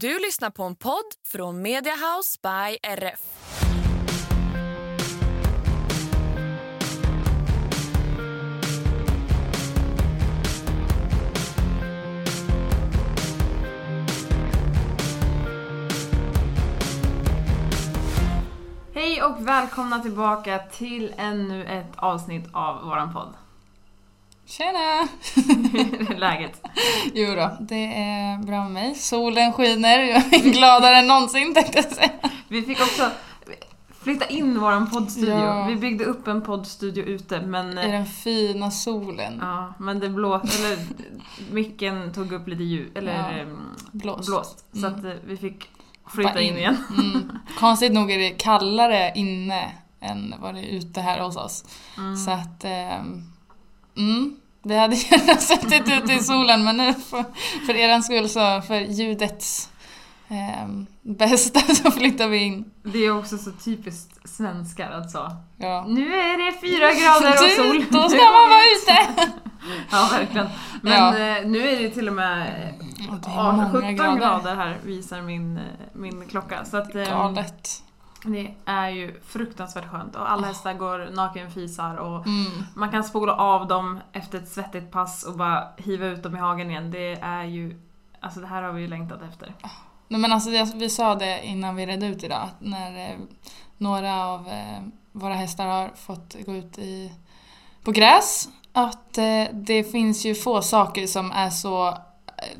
[0.00, 3.20] Du lyssnar på en podd från Mediahouse by RF.
[18.94, 23.49] Hej och välkomna tillbaka till ännu ett avsnitt av våran podd.
[24.50, 25.08] Tjena!
[26.18, 26.62] Läget?
[27.14, 28.94] Jo då, det är bra med mig.
[28.94, 32.10] Solen skiner, jag är gladare än någonsin tänkte jag säga.
[32.48, 33.10] Vi fick också
[34.02, 35.34] flytta in våran poddstudio.
[35.34, 35.66] Ja.
[35.66, 37.78] Vi byggde upp en poddstudio ute men...
[37.78, 39.38] I den fina solen.
[39.40, 40.78] Ja, men det blåste, eller
[41.52, 43.58] micken tog upp lite ljud, eller Ja, ehm,
[43.92, 44.28] blåst.
[44.28, 44.64] blåst.
[44.72, 44.94] Så Mm.
[44.98, 45.68] att eh, vi fick
[46.08, 46.76] flytta Bara in igen.
[46.98, 47.32] Mm.
[47.58, 51.64] Konstigt nog är det kallare inne än vad det är ute här hos oss.
[51.98, 52.16] Mm.
[52.16, 52.64] Så att...
[52.64, 53.24] ehm,
[53.96, 57.24] mm, vi hade gärna suttit ute i solen men nu för,
[57.66, 59.70] för er skull så, för ljudets
[60.28, 62.64] ehm, bästa så flyttar vi in.
[62.82, 65.36] Det är också så typiskt svenskar alltså.
[65.56, 65.84] Ja.
[65.88, 67.84] Nu är det fyra grader och sol.
[67.90, 69.22] Då ska man vara ute!
[69.90, 70.46] Ja, verkligen.
[70.82, 71.38] Men Ja.
[71.38, 74.16] eh, nu är det till och med eh, Ja, det är Ja, många 17 grader.
[74.16, 74.56] grader.
[74.56, 76.64] här visar min, eh, min klocka.
[76.64, 77.82] Så att, eh, Galet.
[78.24, 80.16] Det är ju fruktansvärt skönt.
[80.16, 82.64] Och alla hästar går nakenfisar och Mm.
[82.74, 86.38] man kan spola av dem efter ett svettigt pass och bara hiva ut dem i
[86.38, 86.90] hagen igen.
[86.90, 87.80] Det är ju...
[88.20, 89.54] Alltså det här har vi ju längtat efter.
[90.08, 93.16] Nej, men alltså, det- vi sa det innan vi redde ut idag, att när eh,
[93.76, 94.78] några av eh,
[95.12, 97.12] våra hästar har fått gå ut i,
[97.84, 102.58] på gräs, att eh, det finns ju få saker som är så, eh,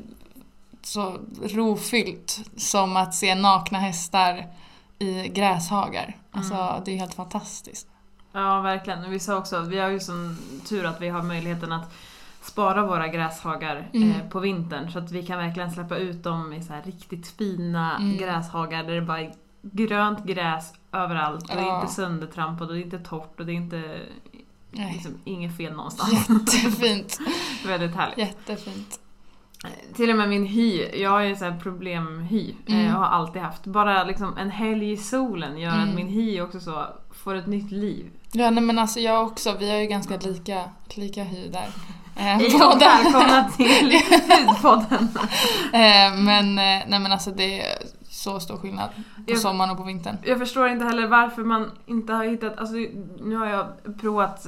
[0.81, 4.47] så rofyllt som att se nakna hästar
[5.01, 6.17] i gräshagar.
[6.31, 6.81] Alltså, Mm.
[6.85, 7.87] det är helt fantastiskt.
[8.31, 9.09] Ja, verkligen.
[9.11, 10.37] Vi sa också att vi har ju sån
[10.69, 11.93] tur att vi har möjligheten att
[12.41, 14.11] spara våra gräshagar Mm.
[14.11, 17.27] eh, på vintern så att vi kan verkligen släppa ut dem i så här riktigt
[17.27, 18.17] fina Mm.
[18.17, 21.81] gräshagar där det bara är grönt gräs överallt och det är Ja.
[21.81, 23.99] inte söndertrampat och det är inte torrt och det är inte
[24.71, 24.93] Nej.
[24.93, 26.29] liksom, inget fel någonstans.
[26.29, 27.17] Jättefint.
[27.65, 28.17] Väldigt härligt.
[28.17, 28.99] Jättefint.
[29.95, 32.85] Till och med min hy, jag har ju så här problemhy Mm.
[32.87, 33.63] eh, och har alltid haft.
[33.65, 35.95] Bara liksom en helg i solen gör att Mm.
[35.95, 36.85] min hy också så
[37.23, 38.05] får ett nytt liv.
[38.31, 39.55] Ja, nej, men alltså jag också.
[39.59, 40.63] Vi har ju ganska lika,
[40.95, 41.67] lika hy där.
[42.15, 43.91] Hej och välkomna till
[44.29, 45.07] Hudpodden!
[45.73, 47.77] Eh, men, eh, nej men alltså det är
[48.23, 49.01] så stor skillnad på
[49.31, 50.17] Jag- sommaren och på vintern.
[50.23, 52.73] Jag förstår inte heller varför man inte har hittat, alltså
[53.21, 53.65] nu har jag
[54.01, 54.47] provat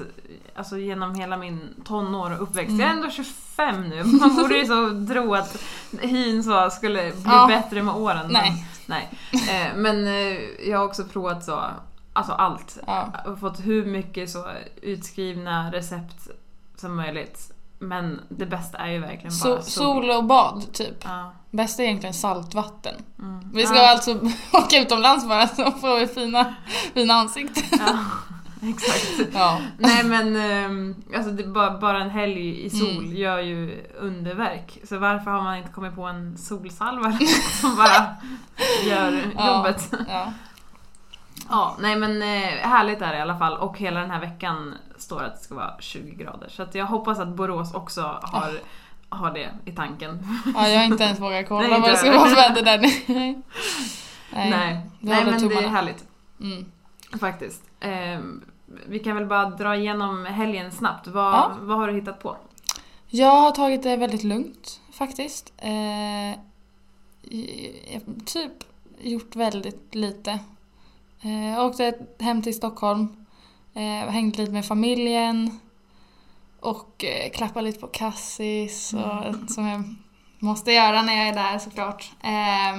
[0.55, 2.69] alltså, genom hela min tonår och uppväxt.
[2.69, 2.79] Mm.
[2.81, 5.63] Jag är ändå 25 nu, man borde ju så tro att
[6.01, 7.47] hyn så skulle bli Ja.
[7.47, 8.25] bättre med åren.
[8.29, 8.65] Nej.
[8.87, 9.09] Men, nej.
[9.71, 11.63] Eh, men eh, jag har också provat så,
[12.13, 12.77] alltså allt.
[12.87, 13.07] Ja.
[13.39, 14.45] Fått hur mycket så
[14.81, 16.27] utskrivna recept
[16.75, 17.52] som möjligt.
[17.87, 21.03] Men det bästa är ju verkligen bara So, sol och bad, typ.
[21.03, 21.33] Ja.
[21.51, 22.95] Bästa är egentligen saltvatten.
[23.19, 23.51] Mm.
[23.53, 23.91] Vi ska ja.
[23.91, 24.11] alltså
[24.53, 26.55] åka utomlands bara så får vi fina,
[26.93, 27.63] fina ansikten.
[28.61, 29.29] Ja, exakt.
[29.33, 29.59] Ja.
[29.77, 33.15] Nej men ehm, alltså det, bara, bara en helg i sol Mm.
[33.15, 34.79] gör ju underverk.
[34.83, 37.17] Så varför har man inte kommit på en solsalva
[37.61, 38.05] som bara
[38.85, 39.11] gör
[39.47, 39.93] jobbet?
[40.07, 40.33] ja.
[41.49, 44.73] Ja, nej men eh, härligt är det i alla fall och hela den här veckan
[44.97, 46.49] står att det ska vara 20 grader.
[46.49, 48.51] Så jag hoppas att Borås också har,
[49.09, 50.27] har det i tanken.
[50.55, 52.77] ja jag har inte ens vågat kolla Nej, vad det ska vara för väder där.
[53.13, 53.41] Nej.
[54.49, 55.67] nej, nej men det är tummarna.
[55.69, 56.05] härligt
[56.41, 56.71] Mm.
[57.19, 57.63] faktiskt.
[57.79, 58.41] Ehm,
[58.87, 61.07] vi kan väl bara dra igenom helgen snabbt.
[61.07, 61.51] Vad, Ja.
[61.61, 62.37] vad har du hittat på?
[63.07, 65.53] Jag har tagit det väldigt lugnt faktiskt.
[65.57, 66.39] Eh,
[68.25, 68.51] typ
[69.01, 70.39] gjort väldigt lite.
[71.23, 73.25] Eh, jag åkte hem till Stockholm,
[73.73, 75.59] eh, hängt lite med familjen
[76.59, 79.83] och eh, klappade lite på Cassis och, som jag
[80.39, 82.11] måste göra när jag är där såklart.
[82.23, 82.77] Eh,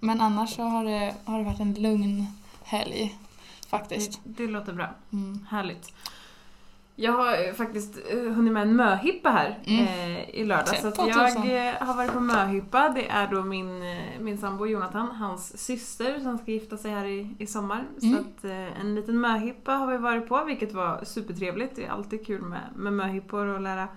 [0.00, 2.26] men annars så har det, har det varit en lugn
[2.64, 3.18] helg
[3.68, 4.20] faktiskt.
[4.24, 4.88] Det, det låter bra.
[5.12, 5.46] Mm.
[5.50, 5.92] Härligt.
[6.98, 9.86] Jag har eh, faktiskt eh, hunnit med en möhippa här Mm.
[9.86, 10.76] eh, i lördag.
[10.76, 11.36] Så jag
[11.68, 12.88] eh, har varit på möhippa.
[12.88, 13.82] Det är då min,
[14.20, 17.84] min sambo Jonathan, hans syster som ska gifta sig här i, i sommar.
[18.00, 18.18] Så Mm.
[18.20, 21.76] att eh, en liten möhippa har vi varit på, vilket var supertrevligt.
[21.76, 23.88] Det är alltid kul med, med möhippor och lära,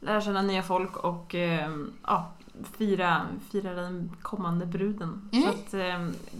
[0.00, 1.70] lära känna nya folk och eh,
[2.06, 2.32] ja,
[2.78, 3.20] fira,
[3.52, 5.28] fira den kommande bruden.
[5.32, 5.44] Mm.
[5.44, 5.74] Så att,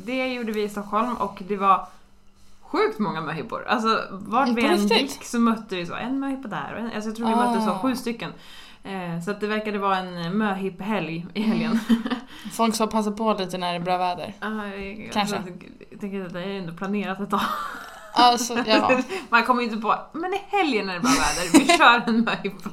[0.05, 1.87] det gjorde vi i Stockholm och det var
[2.71, 3.65] sjukt många möhippor.
[3.69, 7.11] Alltså vart vi än gick så mötte vi så en möhippa där och en, alltså,
[7.11, 8.33] jag tror vi mötte så sju stycken.
[8.85, 11.81] Eh, så att det verkade vara en möhipp-helg i helgen.
[12.53, 14.35] Folk som passar på lite när det är bra väder.
[14.41, 15.37] Jag, Kanske.
[15.37, 15.53] Alltså,
[15.91, 17.41] jag tänker att det är ändå planerat ett tag.
[18.13, 19.01] Alltså, ja.
[19.29, 22.21] Man kommer ju inte på, men i helgen är det bra väder, vi kör en
[22.21, 22.71] möhippa.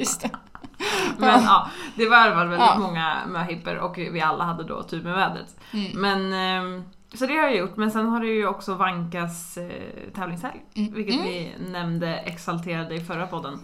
[1.18, 2.80] Men ja, det var i alla fall väldigt Ja.
[2.80, 5.60] många möhippor och vi alla hade då tur med vädret.
[5.74, 5.92] Mm.
[6.02, 10.12] Men, ehm, så det har jag gjort, men sen har det ju också vankas eh,
[10.16, 10.62] tävlingshelg.
[10.76, 10.94] Mm.
[10.94, 11.28] Vilket Mm.
[11.28, 13.60] vi nämnde exalterade i förra podden.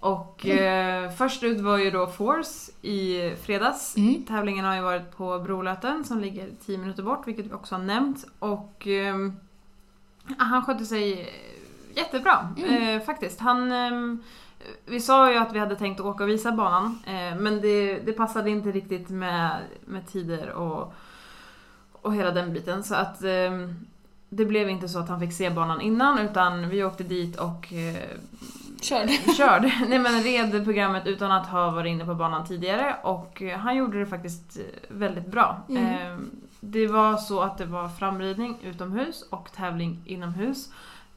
[0.00, 1.04] Och Mm.
[1.04, 3.96] eh, först ut var ju då Force i fredags.
[3.96, 4.24] Mm.
[4.24, 7.82] Tävlingen har ju varit på Brolöten som ligger 10 minuter bort, vilket vi också har
[7.82, 8.24] nämnt.
[8.38, 9.32] Och ehm,
[10.38, 11.28] han skötte sig
[11.94, 12.96] jättebra, Mm.
[13.00, 13.40] eh, faktiskt.
[13.40, 14.22] Han, ehm,
[14.86, 18.12] vi sa ju att vi hade tänkt åka och visa banan, eh, men det, det
[18.12, 20.92] passade inte riktigt med, med tider och,
[22.06, 22.82] och hela den biten.
[22.84, 23.74] Så att ehm,
[24.28, 27.72] det blev inte så att han fick se banan innan, utan vi åkte dit och
[27.72, 27.96] eh,
[28.80, 29.32] Kör.
[29.36, 33.58] körde, nej men red programmet utan att ha varit inne på banan tidigare och eh,
[33.58, 35.60] han gjorde det faktiskt eh, väldigt bra.
[35.68, 35.84] Mm.
[35.86, 36.18] Eh,
[36.60, 40.68] Det var så att det var framridning utomhus och tävling inomhus.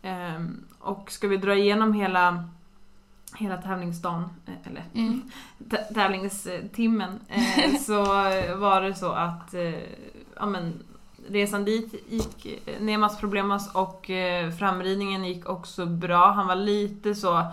[0.01, 0.41] Eh,
[0.79, 2.43] Och ska vi dra igenom hela,
[3.35, 5.21] hela tävlingsdagen, eh, eller Mm.
[5.69, 8.03] tä- tävlingstimmen, eh, så
[8.55, 9.73] var det så att eh,
[10.39, 10.73] ja, men,
[11.29, 16.31] resan dit gick eh, Nemas Problemas och eh, framridningen gick också bra.
[16.31, 17.45] Han var lite så eh,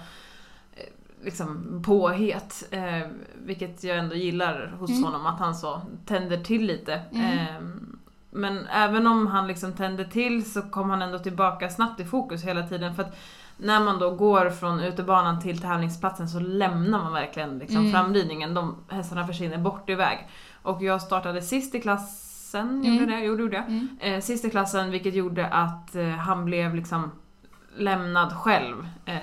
[1.25, 5.05] liksom påhet, eh, vilket jag ändå gillar hos Mm.
[5.05, 7.01] honom, att han så tänder till lite.
[7.13, 7.39] Mm.
[7.39, 7.63] Eh,
[8.31, 12.45] men även om han liksom tände till så kom han ändå tillbaka snabbt i fokus
[12.45, 12.95] hela tiden.
[12.95, 13.17] För att
[13.57, 17.93] när man då går från utebanan till tävlingsplatsen så lämnar man verkligen liksom Mm.
[17.93, 18.55] framridningen.
[18.55, 20.29] De hästarna försvinner bort iväg.
[20.63, 21.81] Och jag startade sist i
[22.47, 22.95] klassen, Mm.
[22.95, 23.21] gjorde det?
[23.25, 23.65] Jo, det gjorde jag.
[23.69, 23.89] Mm.
[24.01, 27.11] Eh, sist i klassen vilket gjorde att eh, han blev liksom
[27.77, 29.19] lämnad själv eh,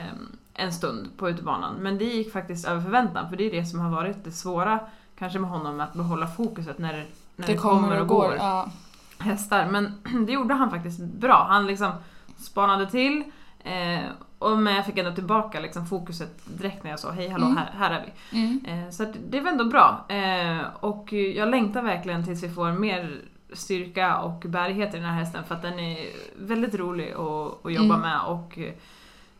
[0.53, 1.75] en stund på utebanan.
[1.75, 4.79] Men det gick faktiskt över förväntan för det är det som har varit det svåra
[5.19, 7.05] kanske med honom att behålla fokuset när det,
[7.35, 8.35] när Det kommer och går.
[8.37, 8.67] Ja.
[9.19, 9.67] hästar.
[9.71, 9.91] Men
[10.25, 11.45] det gjorde han faktiskt bra.
[11.49, 11.91] Han liksom
[12.37, 13.23] spanade till
[13.63, 13.99] eh,
[14.43, 17.57] och men jag fick ändå tillbaka liksom fokuset direkt när jag sa hej hallå Mm.
[17.57, 18.39] här, här är vi.
[18.39, 18.65] Mm.
[18.85, 20.05] Eh, så det var ändå bra.
[20.09, 23.21] Eh, och jag längtar verkligen tills vi får mer
[23.53, 25.97] styrka och bärighet i den här hästen för att den är
[26.35, 27.99] väldigt rolig att, att jobba Mm.
[28.01, 28.59] med och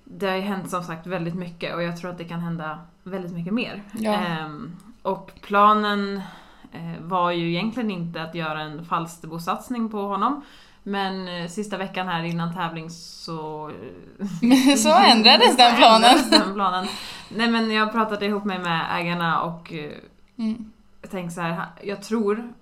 [0.03, 2.79] det har ju hänt som sagt väldigt mycket och jag tror att det kan hända
[3.03, 3.83] väldigt mycket mer.
[3.93, 4.13] Ja.
[4.13, 4.71] Ehm,
[5.01, 6.21] och planen
[6.71, 10.41] eh, var ju egentligen inte att göra en Falsterbo-satsning på honom
[10.83, 13.69] men eh, sista veckan här innan tävling så...
[13.69, 16.03] eh, Så ändrades den planen.
[16.09, 16.87] ändrades den planen.
[17.29, 19.91] Nej men jag pratade ihop mig med ägarna och eh,
[20.37, 20.71] Mm.
[21.11, 22.53] tänkte så här, jag tror,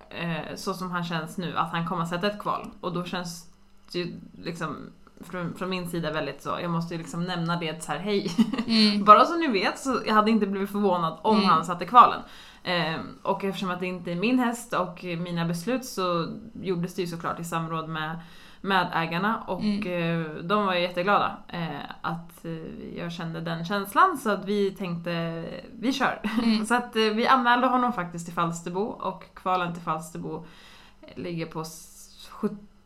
[0.55, 2.69] så som han känns nu, att han kommer att sätta ett kval.
[2.81, 3.45] Och då känns
[3.91, 4.13] det ju
[4.43, 4.77] liksom
[5.23, 8.31] från, från min sida väldigt så, jag måste ju liksom nämna det så här, hej.
[8.67, 9.03] Mm.
[9.05, 11.49] Bara så ni vet så jag hade inte blivit förvånad om Mm.
[11.49, 12.19] han satte kvalen.
[12.63, 16.27] Eh, och eftersom att det inte är min häst och mina beslut så
[16.61, 18.19] gjordes det ju såklart i samråd med,
[18.61, 20.25] med ägarna och Mm.
[20.27, 24.71] eh, de var ju jätteglada eh, att eh, jag kände den känslan så att vi
[24.71, 25.45] tänkte,
[25.79, 26.21] vi kör.
[26.43, 26.65] Mm.
[26.65, 30.45] Så att eh, vi anmälde honom faktiskt till Falsterbo och kvalen till Falsterbo
[31.15, 32.29] ligger på s-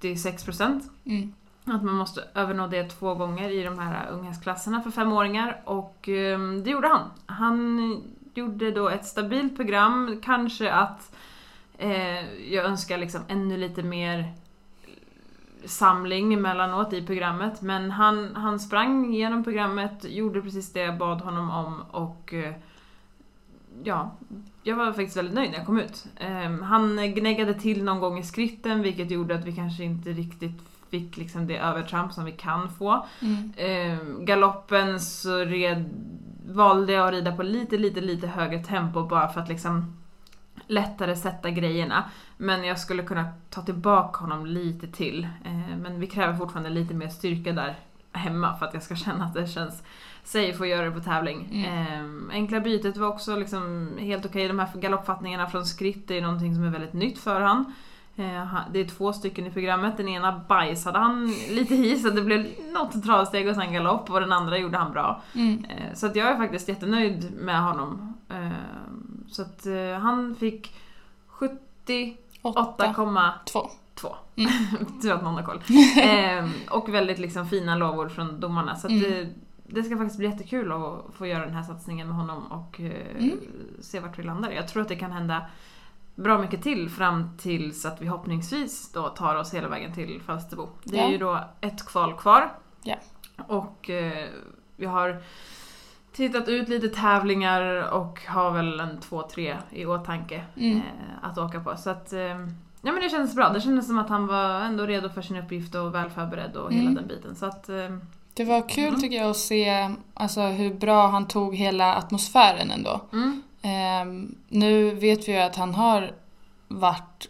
[0.01, 0.82] 76%.
[1.06, 1.34] Mm.
[1.65, 6.63] Att man måste övernå det två gånger i de här unghästklasserna för femåringar och ehm,
[6.63, 7.10] det gjorde han.
[7.25, 8.03] Han
[8.34, 11.15] gjorde då ett stabilt program, kanske att
[11.77, 14.34] eh, jag önskar liksom ännu lite mer
[15.65, 21.22] samling emellanåt i programmet men han, han sprang igenom programmet, gjorde precis det jag bad
[21.22, 22.53] honom om och eh,
[23.84, 24.12] ja,
[24.63, 26.05] jag var faktiskt väldigt nöjd när jag kom ut.
[26.15, 30.75] Eh, han gnäggade till någon gång i skritten vilket gjorde att vi kanske inte riktigt
[30.89, 33.06] fick liksom det övertramp som vi kan få.
[33.22, 33.54] Mm.
[33.58, 35.89] Eh, galoppen så red,
[36.48, 39.98] valde jag att rida på lite, lite, lite högre tempo bara för att liksom
[40.68, 42.10] lättare sätta grejerna.
[42.38, 45.27] Men jag skulle kunna ta tillbaka honom lite till.
[45.46, 47.75] Eh, men vi kräver fortfarande lite mer styrka där
[48.12, 49.84] hemma för att jag ska känna att det känns
[50.24, 51.50] safe att göra det på tävling.
[51.51, 52.30] Mm.
[52.30, 54.48] Eh, enkla bytet var också liksom helt okej.
[54.48, 57.74] De här galoppfattningarna från skritt är någonting som är väldigt nytt för han.
[58.17, 59.98] Eh, Det är två stycken i programmet.
[59.98, 64.19] Den ena bajsade han lite i så det blev något travsteg och sen galopp och
[64.19, 65.22] den andra gjorde han bra.
[65.36, 65.65] Mm.
[65.69, 68.13] Eh, Så att jag är faktiskt jättenöjd med honom.
[68.29, 68.50] Eh,
[69.27, 69.65] Så att
[70.01, 70.75] han fick
[72.43, 73.69] 78,2.
[73.95, 74.15] Två.
[75.01, 75.62] Tur att någon har koll.
[76.01, 78.75] Eh, Och väldigt liksom fina lovord från domarna.
[78.75, 79.03] Så att Mm.
[79.03, 79.27] det,
[79.67, 83.39] det ska faktiskt bli jättekul att få göra den här satsningen med honom och Mm.
[83.81, 84.51] se vart vi landar.
[84.51, 85.41] Jag tror att det kan hända
[86.15, 90.69] bra mycket till fram tills att vi hoppningsvis då tar oss hela vägen till Falsterbo.
[90.84, 91.10] Det är Ja.
[91.12, 92.51] ju då ett kval kvar.
[92.84, 92.95] Ja.
[93.48, 94.27] Och eh,
[94.75, 95.24] vi har
[96.13, 100.77] tittat ut lite tävlingar och har väl en två, tre i åtanke Mm.
[100.77, 100.84] eh,
[101.22, 101.77] att åka på.
[101.77, 103.50] Så att, eh, ja men det kändes bra.
[103.50, 106.72] Det kändes som att han var ändå redo för sin uppgift och väl förberedd och
[106.74, 106.95] hela Mm.
[106.95, 107.36] den biten.
[107.36, 107.98] Så att, eh,
[108.34, 109.01] Det var kul Mm.
[109.01, 113.01] tycker jag att se alltså, hur bra han tog hela atmosfären ändå.
[113.13, 113.41] mm,
[114.48, 116.12] nu vet vi ju att han har
[116.67, 117.29] varit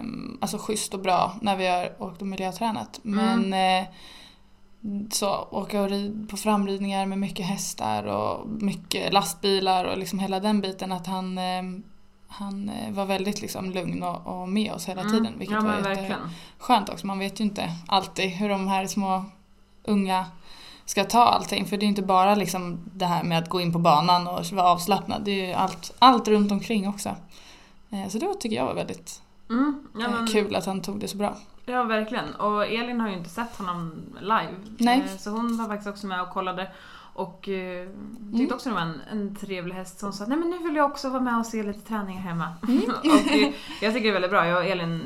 [0.00, 3.00] um, alltså schysst och bra när vi har åkt och miljötränat.
[3.02, 3.88] Men eh,
[5.10, 10.40] så åka och rid, på framridningar med mycket hästar och mycket lastbilar och liksom hela
[10.40, 11.82] den biten att han, ehm,
[12.28, 15.12] han eh, var väldigt liksom lugn och, och med oss hela mm.
[15.12, 15.38] tiden.
[15.38, 16.20] Vilket ja, var
[16.58, 17.06] skönt också.
[17.06, 19.24] Man vet ju inte alltid hur de här små
[19.84, 20.26] unga
[20.84, 21.66] ska ta allting.
[21.66, 24.46] För det är inte bara liksom det här med att gå in på banan och
[24.52, 25.22] vara avslappnad.
[25.24, 27.08] Det är ju allt, allt runt omkring också.
[27.90, 31.00] Eh, Så det tycker jag var väldigt Mm, ja, eh, men, kul att han tog
[31.00, 31.36] det så bra.
[31.66, 32.34] Ja, verkligen.
[32.34, 34.54] Och Elin har ju inte sett honom live.
[34.78, 35.00] Nej.
[35.12, 36.70] Eh, Så hon var faktiskt också med och kollade.
[37.14, 37.62] Och tyckte
[38.32, 38.48] Mm.
[38.52, 39.98] också det var en, en trevlig häst.
[40.00, 42.20] Så hon sa nej men nu vill jag också vara med och se lite träningar
[42.22, 42.48] hemma.
[42.68, 42.82] Mm.
[43.02, 43.06] och
[43.80, 44.46] jag tycker det är väldigt bra.
[44.46, 45.02] Jag och Elin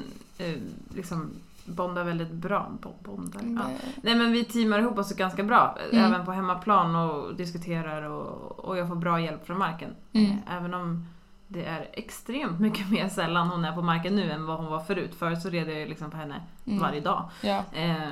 [0.94, 1.30] liksom
[1.66, 2.70] bondar väldigt bra.
[2.82, 3.40] Bo- Bondar?
[3.42, 3.70] Ja.
[4.02, 5.78] Nej men vi teamar ihop oss ganska bra.
[5.92, 6.04] Mm.
[6.04, 9.90] Även på hemmaplan och diskuterar och, och jag får bra hjälp från marken.
[10.12, 10.30] Mm.
[10.30, 11.06] Eh, Även om
[11.48, 14.80] det är extremt mycket mer sällan hon är på marken nu än vad hon var
[14.80, 15.14] förut.
[15.18, 16.78] Förut så red jag ju liksom på henne Mm.
[16.78, 17.30] varje dag.
[17.42, 17.64] Ja.
[17.72, 18.08] Eh,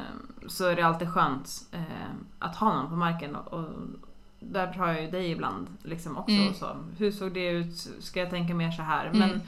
[0.46, 1.80] så är det alltid skönt eh,
[2.38, 3.36] att ha någon på marken.
[3.36, 3.64] Och, och
[4.40, 6.34] där tar jag ju dig ibland liksom också.
[6.34, 6.48] Mm.
[6.48, 6.66] Och så.
[6.98, 7.76] Hur såg det ut?
[8.00, 9.06] Ska jag tänka mer så här?
[9.06, 9.18] Mm.
[9.18, 9.40] Men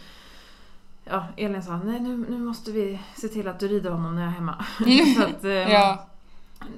[1.11, 4.23] ja, Elin sa nej nu, nu måste vi se till att du rider honom när
[4.23, 4.65] jag är hemma.
[4.87, 5.15] Mm.
[5.15, 6.07] så att, eh, Ja.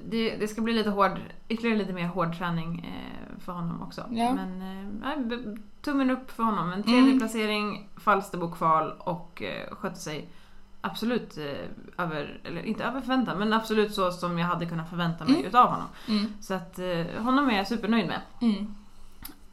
[0.08, 1.18] det, det ska bli lite hård,
[1.49, 4.04] ytterligare lite mer hård träning eh, för honom också.
[4.11, 4.32] Ja.
[4.35, 4.62] Men
[5.02, 6.73] eh, tummen upp för honom.
[6.73, 7.18] En tredje Mm.
[7.18, 10.28] placering, Falsterbo kval och eh, skötte sig
[10.80, 15.25] absolut eh, över, eller inte över förväntan, men absolut så som jag hade kunnat förvänta
[15.25, 15.47] mig Mm.
[15.47, 15.87] utav honom.
[16.08, 16.32] Mm.
[16.40, 18.20] Så att eh, honom är jag supernöjd med.
[18.40, 18.75] Mm.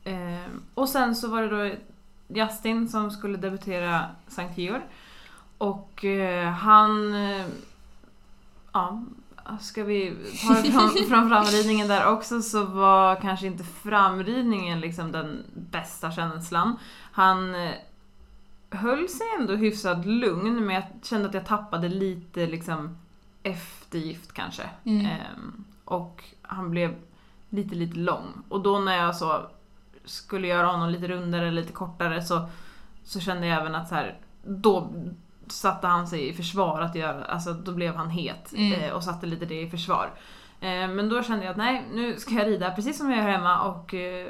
[0.04, 1.76] Eh, och sen så var det då
[2.28, 4.82] Justin som skulle debutera Sankt Georg.
[5.58, 7.14] Och eh, han...
[7.14, 7.46] Eh,
[8.74, 9.04] ja,
[9.60, 10.16] ska vi
[10.48, 10.72] ta det
[11.06, 16.80] från, framridningen där också så var kanske inte framridningen liksom den bästa känslan.
[17.12, 17.72] Han eh,
[18.70, 22.98] höll sig ändå hyfsat lugn men jag kände att jag tappade lite liksom
[23.44, 24.70] eftergift kanske.
[24.84, 25.06] Mm.
[25.06, 26.96] Ehm, och han blev
[27.50, 28.44] lite, lite lång.
[28.50, 29.46] Och då när jag så
[30.06, 32.50] skulle göra honom lite rundare, lite kortare så,
[33.04, 34.94] så kände jag även att så här, då
[35.48, 38.74] satte han sig i försvar att göra, alltså då blev han het Mm.
[38.82, 40.10] eh, och satte lite det i försvar.
[40.60, 43.30] Eh, men då kände jag att nej, nu ska jag rida precis som jag gör
[43.32, 44.28] hemma och eh,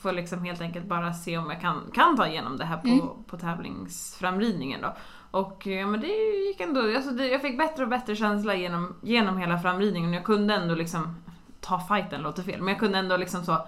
[0.00, 2.88] får liksom helt enkelt bara se om jag kan, kan ta igenom det här på,
[2.88, 3.06] Mm.
[3.26, 4.94] på tävlingsframridningen då.
[5.30, 6.06] Och eh, men det
[6.48, 10.12] gick ändå, alltså det, jag fick bättre och bättre känsla genom, genom hela framridningen.
[10.12, 11.16] Jag kunde ändå liksom
[11.60, 13.66] ta fighten, låter fel, men jag kunde ändå liksom så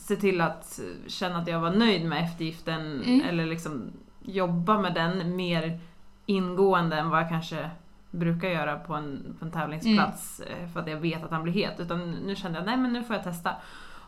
[0.00, 3.20] se till att känna att jag var nöjd med eftergiften Mm.
[3.28, 3.90] eller liksom
[4.22, 5.80] jobba med den mer
[6.26, 7.70] ingående än vad jag kanske
[8.10, 10.64] brukar göra på en, på en tävlingsplats Mm.
[10.64, 11.80] eh, för att jag vet att han blir het.
[11.80, 13.50] Utan nu kände jag nej men nu får jag testa.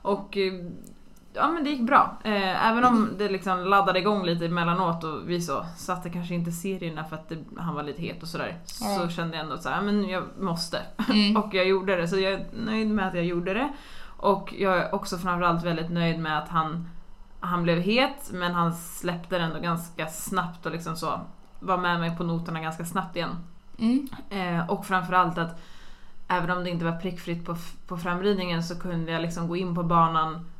[0.02, 0.52] Och eh,
[1.34, 2.18] ja men det gick bra.
[2.25, 6.52] Eh, även om det liksom laddade igång lite emellanåt och vi så satte kanske inte
[6.52, 8.58] serierna för att det, han var lite het och sådär.
[8.64, 9.08] Så Ja.
[9.08, 10.78] kände jag ändå så här, men jag måste.
[11.08, 11.37] Mm.
[11.42, 13.68] Och jag gjorde det, så jag är nöjd med att jag gjorde det.
[14.22, 16.88] Och jag är också framförallt väldigt nöjd med att han,
[17.40, 21.20] han blev het, men han släppte den ändå ganska snabbt och liksom så
[21.60, 23.36] var med mig på noterna ganska snabbt igen.
[23.78, 24.08] Mm.
[24.30, 25.60] Eh, och framförallt att
[26.28, 29.74] även om det inte var prickfritt på, på framridningen så kunde jag liksom gå in
[29.74, 30.50] på banan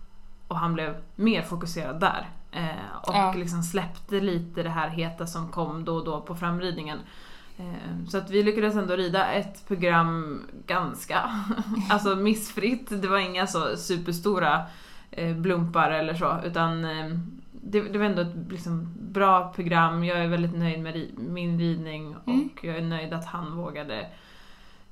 [0.49, 2.29] och han blev mer fokuserad där.
[2.53, 3.33] Eh, och Ja.
[3.37, 6.99] liksom släppte lite det här heta som kom då och då på framridningen.
[7.59, 11.31] Eh, så att vi lyckades ändå rida ett program ganska
[11.91, 13.03] alltså missfritt.
[13.03, 14.63] Det var inga så superstora
[15.11, 17.07] eh, blumpar eller så utan eh,
[17.53, 20.05] det, det var ändå ett liksom, bra program.
[20.05, 22.49] Jag är väldigt nöjd med ri- min ridning och Mm.
[22.63, 24.07] jag är nöjd att han vågade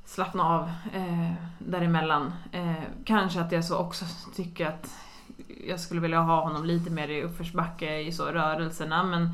[0.04, 2.32] slappna av eh, däremellan.
[2.52, 2.72] Eh,
[3.04, 4.04] kanske att jag så också
[4.36, 4.90] tycker att
[5.66, 9.30] jag skulle vilja ha honom lite mer i uppförsbacke i så rörelserna men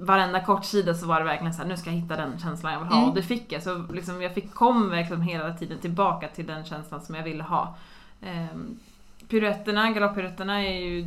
[0.00, 2.80] varenda kortsida så var det verkligen så här, nu ska jag hitta den känslan jag
[2.80, 3.08] vill ha Mm.
[3.08, 3.62] och det fick jag.
[3.62, 7.42] Så liksom jag fick, kom verkligen hela tiden tillbaka till den känslan som jag ville
[7.42, 7.76] ha.
[8.22, 8.78] Ehm,
[9.28, 11.06] piruetterna, galopppiruetterna är ju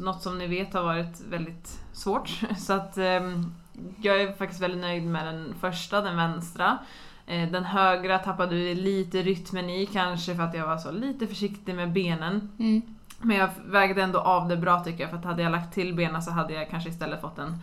[0.00, 2.28] något som ni vet har varit väldigt svårt.
[2.58, 3.54] Så att ehm,
[4.02, 6.78] jag är faktiskt väldigt nöjd med den första, den vänstra.
[7.26, 11.26] Eh, Den högra tappade vi lite rytmen i, kanske för att jag var så lite
[11.26, 12.50] försiktig med benen.
[12.58, 12.82] Mm.
[13.22, 15.94] Men jag vägde ändå av det bra tycker jag, för att hade jag lagt till
[15.94, 17.56] benen så hade jag kanske istället fått en,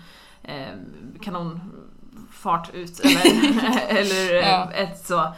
[1.21, 4.71] kanonfart ut eller, eller eh, Ja.
[4.71, 5.33] ett så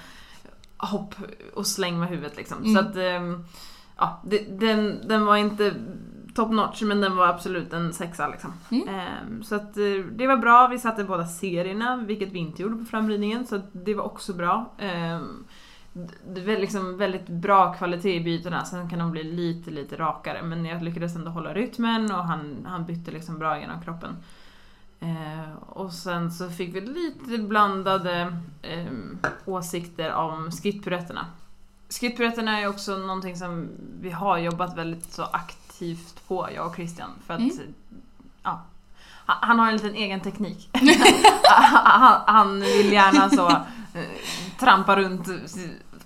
[0.78, 1.16] hopp
[1.54, 2.58] och släng med huvudet liksom.
[2.58, 2.74] Mm.
[2.75, 3.46] Så att, ehm,
[3.98, 5.74] ja, den, den var inte
[6.36, 8.54] top notch men den var absolut en sexa liksom.
[8.72, 9.44] Mm.
[9.44, 12.86] Så att eh, det var bra, vi satte båda serierna, vilket vi inte gjorde på
[12.86, 14.74] framridningen, så det var också bra.
[16.28, 20.44] Det är liksom väldigt bra kvalitet i bytena, sen kan de bli lite, lite rakare
[20.44, 24.16] men jag lyckades ändå hålla rytmen och han, han bytte liksom bra genom kroppen.
[25.00, 28.86] Eh, och sen så fick vi lite blandade eh,
[29.46, 31.25] åsikter om skrittpiruetterna.
[31.89, 33.68] Skrittpiruetterna är också någonting som
[34.01, 37.10] vi har jobbat väldigt så aktivt på, jag och Christian.
[37.25, 37.74] För att, Mm.
[38.44, 38.62] ja,
[39.25, 40.70] han, har en liten egen teknik.
[41.44, 44.06] han, han vill gärna så eh,
[44.60, 45.25] trampa runt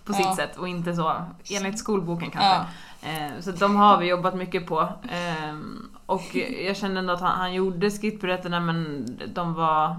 [0.05, 0.35] på sitt Ja.
[0.35, 1.15] sätt och inte så
[1.49, 2.65] enligt skolboken kanske.
[3.01, 3.09] Ja.
[3.09, 4.89] Eh, Så de har vi jobbat mycket på.
[5.09, 9.95] Ehm, Och jag kände ändå att han, han gjorde skrittpiruetterna men de var...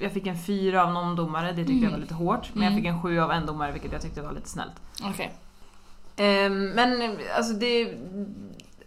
[0.00, 2.50] Jag fick en fyra av någon domare, det tyckte jag var lite hårt.
[2.52, 2.82] Men jag Mm.
[2.82, 4.72] fick en sju av en domare vilket jag tyckte var lite snällt.
[5.04, 5.34] Okej.
[6.16, 7.98] Ehm, Men alltså det är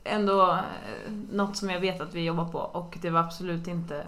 [0.04, 4.06] ändå eh, något som jag vet att vi jobbar på och det var absolut inte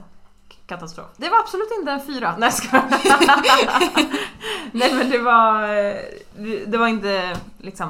[0.66, 1.08] katastrof.
[1.18, 2.36] Det var absolut inte en fyra.
[2.38, 2.84] Nej skojar.
[4.72, 5.96] Nej men det var, eh,
[6.68, 7.90] det- var inte liksom,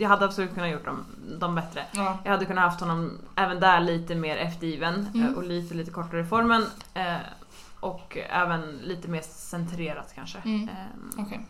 [0.00, 1.04] jag hade absolut kunnat gjort dem,
[1.40, 1.82] dem bättre.
[1.92, 2.18] Ja.
[2.24, 5.26] Jag hade kunnat haft honom även där lite mer eftergiven Mm.
[5.28, 6.64] eh, och lite, lite kortare i formen.
[6.94, 7.16] eh,
[7.80, 10.38] Och även lite mer centrerat kanske.
[10.38, 10.62] Mm.
[10.68, 11.40] Ehm, Okej.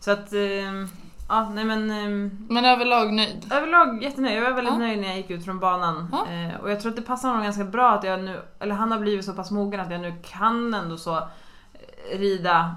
[0.00, 0.88] Så att, ehm,
[1.28, 3.52] ja nej men ehm, Men överlag nöjd?
[3.52, 4.36] Överlag jättenöjd.
[4.36, 4.78] Jag var väldigt Ja.
[4.78, 6.08] nöjd när jag gick ut från banan.
[6.12, 6.26] Ja.
[6.32, 8.92] Eh, och jag tror att det passar honom ganska bra att jag nu, eller han
[8.92, 12.76] har blivit så pass mogen att jag nu kan ändå så eh, rida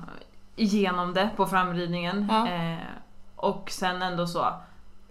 [0.55, 2.27] igenom det på framridningen.
[2.29, 2.47] Ja.
[2.47, 2.77] Eh,
[3.35, 4.47] och sen ändå så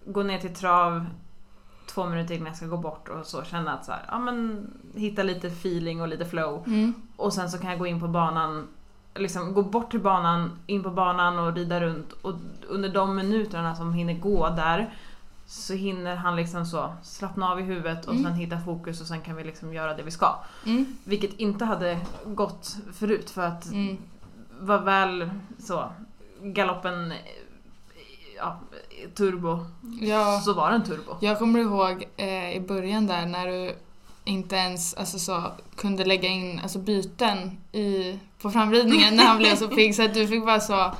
[0.06, 1.06] gå ner till trav
[1.86, 4.70] två minuter innan jag ska gå bort och så känna att så här, ja men
[4.94, 6.62] hitta lite feeling och lite flow.
[6.66, 6.94] Mm.
[7.16, 8.68] Och sen så kan jag gå in på banan,
[9.14, 12.12] liksom gå bort till banan, in på banan och rida runt.
[12.12, 12.34] Och
[12.68, 14.94] under de minuterna som hinner gå där
[15.46, 18.24] så hinner han liksom så slappna av i huvudet och Mm.
[18.24, 20.34] sen hitta fokus och sen kan vi liksom göra det vi ska.
[20.66, 20.96] Mm.
[21.04, 23.96] Vilket inte hade gått förut för att Mm.
[24.60, 25.84] var väl så
[26.42, 27.12] galoppen
[28.36, 28.58] ja,
[29.16, 29.66] turbo
[30.00, 30.40] Ja.
[30.44, 31.16] så var den turbo.
[31.20, 33.76] Jag kommer ihåg eh, i början där när du
[34.24, 35.42] inte ens alltså, så,
[35.76, 40.14] kunde lägga in alltså, byten i, på framridningen när han blev så pigg så att
[40.14, 40.92] du fick bara så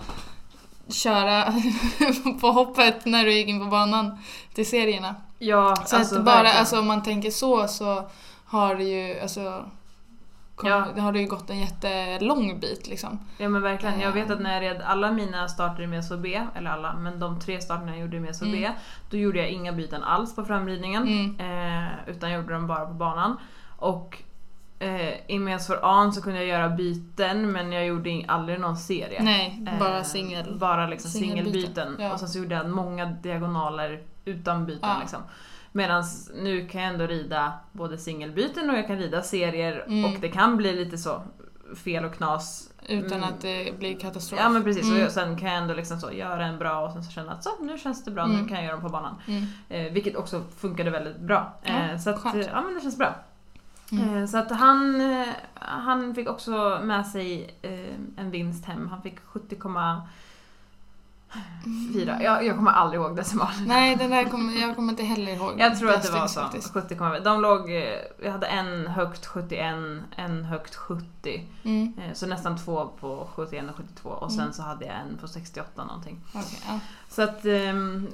[0.89, 1.55] köra
[2.41, 4.19] på hoppet när du gick in på banan
[4.55, 5.15] till serierna.
[5.39, 6.57] Ja, Så alltså, att bara, verkligen.
[6.61, 8.09] alltså om man tänker så så
[8.45, 9.65] har det ju, alltså
[10.57, 10.87] kom, Ja.
[10.95, 13.19] det har det ju gått en jättelång bit liksom.
[13.39, 14.37] Ja men verkligen, jag vet Eh.
[14.37, 17.93] att när jag red alla mina starter med SOB, eller alla, men de tre starterna
[17.93, 18.73] jag gjorde med SOB, Mm.
[19.11, 21.03] då gjorde jag inga byten alls på framridningen.
[21.03, 21.85] Mm.
[21.85, 23.37] Eh, utan jag gjorde dem bara på banan.
[23.77, 24.23] Och
[24.79, 28.77] eh, i Mens for On så kunde jag göra byten men jag gjorde aldrig någon
[28.77, 29.23] serie.
[29.23, 30.57] Nej, Eh, bara singel.
[30.59, 31.97] Bara liksom singelbyten.
[31.99, 32.13] Ja.
[32.13, 34.89] Och sen så gjorde jag många diagonaler utan byten.
[34.89, 34.97] Ja.
[35.01, 35.21] Liksom.
[35.77, 40.05] Medan nu kan jag ändå rida både singelbyten och jag kan rida serier Mm.
[40.05, 41.23] och det kan bli lite så
[41.85, 43.29] fel och knas Utan Mm.
[43.29, 44.41] att det blir katastrof.
[44.43, 45.07] Ja men precis, Mm.
[45.07, 47.45] och sen kan jag ändå liksom så göra en bra och sen så känna att
[47.45, 48.37] så, nu känns det bra, Mm.
[48.43, 49.15] nu kan jag göra dem på banan.
[49.27, 49.45] Mm.
[49.69, 51.53] Eh, vilket också funkade väldigt bra.
[51.63, 52.47] Ja, Eh, så att, skönt.
[52.53, 53.15] ja men det känns bra.
[53.93, 54.17] Mm.
[54.17, 58.89] Eh, så att han, eh, han fick också med sig eh, en vinst hem.
[58.89, 59.17] Han fick
[61.65, 62.23] 70,4.
[62.23, 63.65] Jag, jag kommer aldrig ihåg decimalen.
[63.67, 65.53] Nej, den där kommer, jag kommer inte heller ihåg.
[65.59, 66.41] Jag tror att det var så.
[66.41, 66.75] faktiskt.
[66.75, 67.21] 70,4.
[67.25, 67.85] De låg, eh,
[68.23, 69.75] jag hade en högt 71,
[70.17, 71.45] en högt 70.
[71.65, 71.93] Mm.
[71.99, 74.53] Eh, så nästan två på 71 och 72 och sen Mm.
[74.53, 76.21] så hade jag en på 68 någonting.
[76.35, 76.81] Okej, ja.
[77.09, 78.09] Så att, ehm,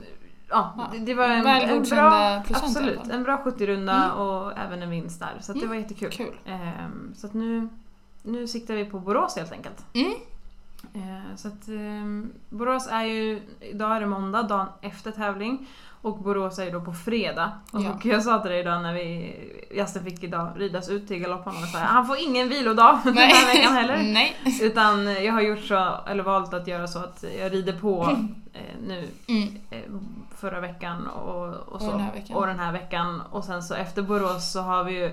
[0.48, 4.16] ja, det, var en, en bra, procent absolut, en bra 70-runda Mm.
[4.16, 5.34] och även en vinst där.
[5.40, 6.10] Så det Mm, var jättekul.
[6.12, 6.34] Kul.
[6.46, 7.68] Ehm, så att nu,
[8.22, 9.84] nu siktar vi på Borås helt enkelt.
[10.94, 11.08] Mm.
[11.08, 15.66] Ehm, så att ehm, Borås är ju, idag är det måndag, dagen efter tävling.
[16.02, 17.52] Och Borås är ju då på fredag.
[17.72, 17.98] Och Ja.
[18.04, 19.34] jag sa till dig idag när vi,
[19.76, 23.54] Jasten fick idag ridas ut till galoppen och sa han får ingen vilodag den här
[23.54, 23.96] veckan heller.
[24.12, 24.36] Nej.
[24.62, 28.16] Utan jag har gjort så, eller valt att göra så att jag rider på
[28.52, 29.48] eh, nu Mm.
[29.70, 29.78] eh,
[30.36, 32.36] förra veckan och, och, så, Och den här veckan.
[32.36, 33.22] och den här veckan.
[33.30, 35.10] Och sen så efter Borås så har vi ju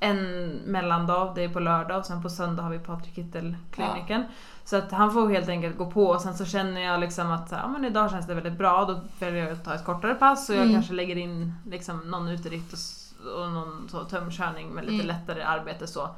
[0.00, 4.24] en mellandag, det är på lördag och sen på söndag har vi Patrik Kittel-kliniken.
[4.64, 7.50] Så att han får helt enkelt gå på och sen så känner jag liksom att
[7.50, 10.48] ja, men idag känns det väldigt bra, då väljer jag att ta ett kortare pass
[10.48, 10.74] och jag Mm.
[10.74, 15.06] kanske lägger in liksom någon uteritt och, och någon så tömkörning med lite Mm.
[15.06, 16.08] lättare arbete så.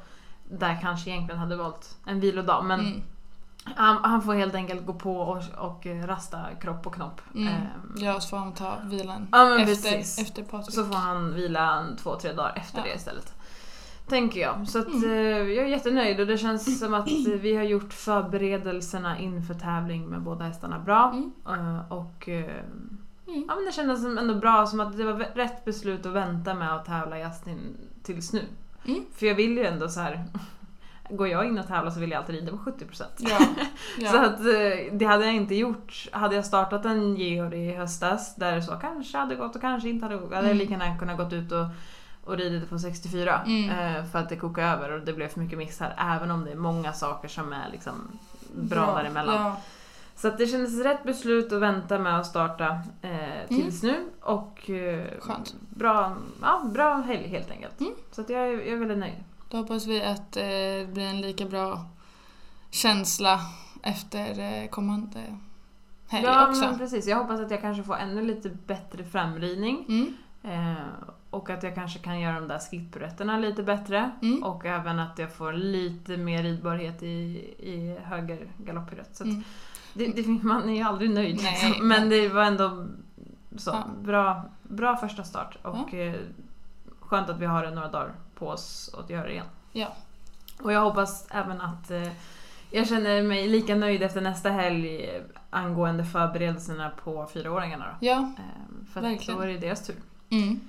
[0.49, 3.01] Där kanske egentligen hade valt en vilodag men Mm.
[3.75, 7.21] han, han får helt enkelt gå på och, och rasta kropp och knopp.
[7.35, 7.47] Mm.
[7.47, 10.19] Ehm, Ja, så får han ta vilan Ja, efter, precis.
[10.19, 10.75] efter Patrik.
[10.75, 12.83] så får han vila en, två, tre dagar efter Ja.
[12.83, 13.33] det istället.
[14.07, 14.67] Tänker jag.
[14.67, 15.03] Så att, Mm.
[15.03, 19.53] eh, jag är jättenöjd och det känns som att eh, vi har gjort förberedelserna inför
[19.53, 21.11] tävling med båda hästarna bra.
[21.13, 21.31] Mm.
[21.75, 22.63] Eh, och eh,
[23.27, 23.45] Mm.
[23.47, 26.75] ja, men det kändes ändå bra, som att det var rätt beslut att vänta med
[26.75, 28.41] att tävla Justin tills nu.
[28.87, 29.01] Mm.
[29.15, 30.25] För jag vill ju ändå så här.
[31.09, 33.03] Går jag in och tävlar så vill jag alltid rida på 70%.
[33.17, 33.37] Ja.
[33.99, 34.11] ja.
[34.11, 34.37] Så att
[34.99, 36.07] det hade jag inte gjort.
[36.11, 39.89] Hade jag startat en Georg i höstas där det så kanske hade gått och kanske
[39.89, 40.29] inte hade gått.
[40.29, 40.57] Jag hade Mm.
[40.57, 41.65] lika gärna kunnat gått ut och,
[42.25, 43.41] och ridit på 64.
[43.45, 43.69] Mm.
[43.69, 45.95] Eh, för att det kokade över och det blev för mycket missar.
[45.97, 48.19] Även om det är många saker som är liksom
[48.55, 49.35] bra, däremellan.
[49.35, 49.57] Ja.
[50.15, 54.05] Så att det kändes rätt beslut att vänta med att starta eh, tills nu.
[54.21, 55.41] Och eh, Mm.
[55.69, 57.79] Bra, ja, bra helg helt enkelt.
[57.79, 57.93] Mm.
[58.11, 59.23] Så att jag, är, jag är väldigt nöjd.
[59.49, 61.85] Då hoppas vi att eh, det blir en lika bra
[62.71, 63.39] känsla
[63.83, 65.19] efter eh, kommande
[66.07, 66.61] helg Ja också.
[66.61, 69.85] men precis, jag hoppas att jag kanske får ännu lite bättre framridning.
[69.87, 70.13] Mm.
[70.43, 70.83] Eh,
[71.35, 74.11] och att jag kanske kan göra de där skidpiruetterna lite bättre.
[74.21, 74.43] Mm.
[74.43, 77.05] Och även att jag får lite mer ridbarhet i,
[77.59, 78.47] i höger.
[79.13, 79.43] Så att Mm.
[79.93, 81.87] det, det, man är ju aldrig nöjd Nej, liksom.
[81.87, 82.87] Men det var ändå
[83.57, 83.83] så, Ja.
[84.01, 85.57] bra, bra första start.
[85.61, 86.15] Och eh,
[86.99, 89.45] skönt att vi har några dagar på oss att göra det igen.
[89.71, 89.87] Ja.
[90.61, 92.07] Och jag hoppas även att eh,
[92.71, 95.09] jag känner mig lika nöjd efter nästa helg
[95.49, 98.05] angående förberedelserna på fyraåringarna då.
[98.07, 98.17] Ja.
[98.17, 99.35] Eh, för Verkligen.
[99.39, 99.95] då är det deras tur.
[100.29, 100.59] Mm.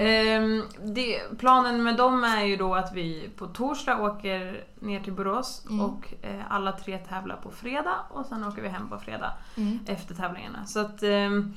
[0.00, 5.12] Ehm, det, planen med dem är ju då att vi på torsdag åker ner till
[5.12, 5.80] Borås Mm.
[5.80, 9.78] och eh, alla tre tävlar på fredag och sen åker vi hem på fredag Mm.
[9.86, 10.64] efter tävlingarna.
[10.66, 11.54] Så att ehm,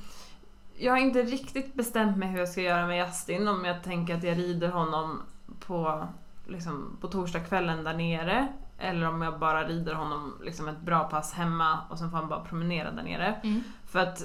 [0.78, 4.16] jag har inte riktigt bestämt mig hur jag ska göra med Justin om jag tänker
[4.18, 5.22] att jag rider honom
[5.68, 6.08] på,
[6.48, 8.48] liksom, på torsdagskvällen där nere
[8.80, 12.30] eller om jag bara rider honom liksom ett bra pass hemma och sen får han
[12.30, 13.36] bara promenera där nere.
[13.44, 13.64] Mm.
[13.88, 14.24] För att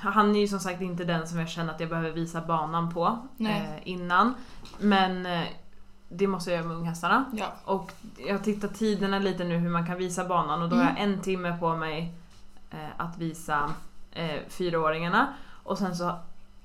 [0.00, 2.94] han är ju som sagt inte den som jag känner att jag behöver visa banan
[2.94, 4.34] på eh, innan.
[4.78, 5.44] Men eh,
[6.08, 7.24] det måste jag göra med unghästarna.
[7.32, 7.46] Ja.
[7.64, 7.92] Och
[8.26, 11.00] jag har tittat tiderna lite nu hur man kan visa banan och då har jag
[11.00, 12.12] en timme på mig
[12.70, 13.70] eh, att visa
[14.12, 15.34] eh, fyraåringarna.
[15.62, 16.18] Och sen så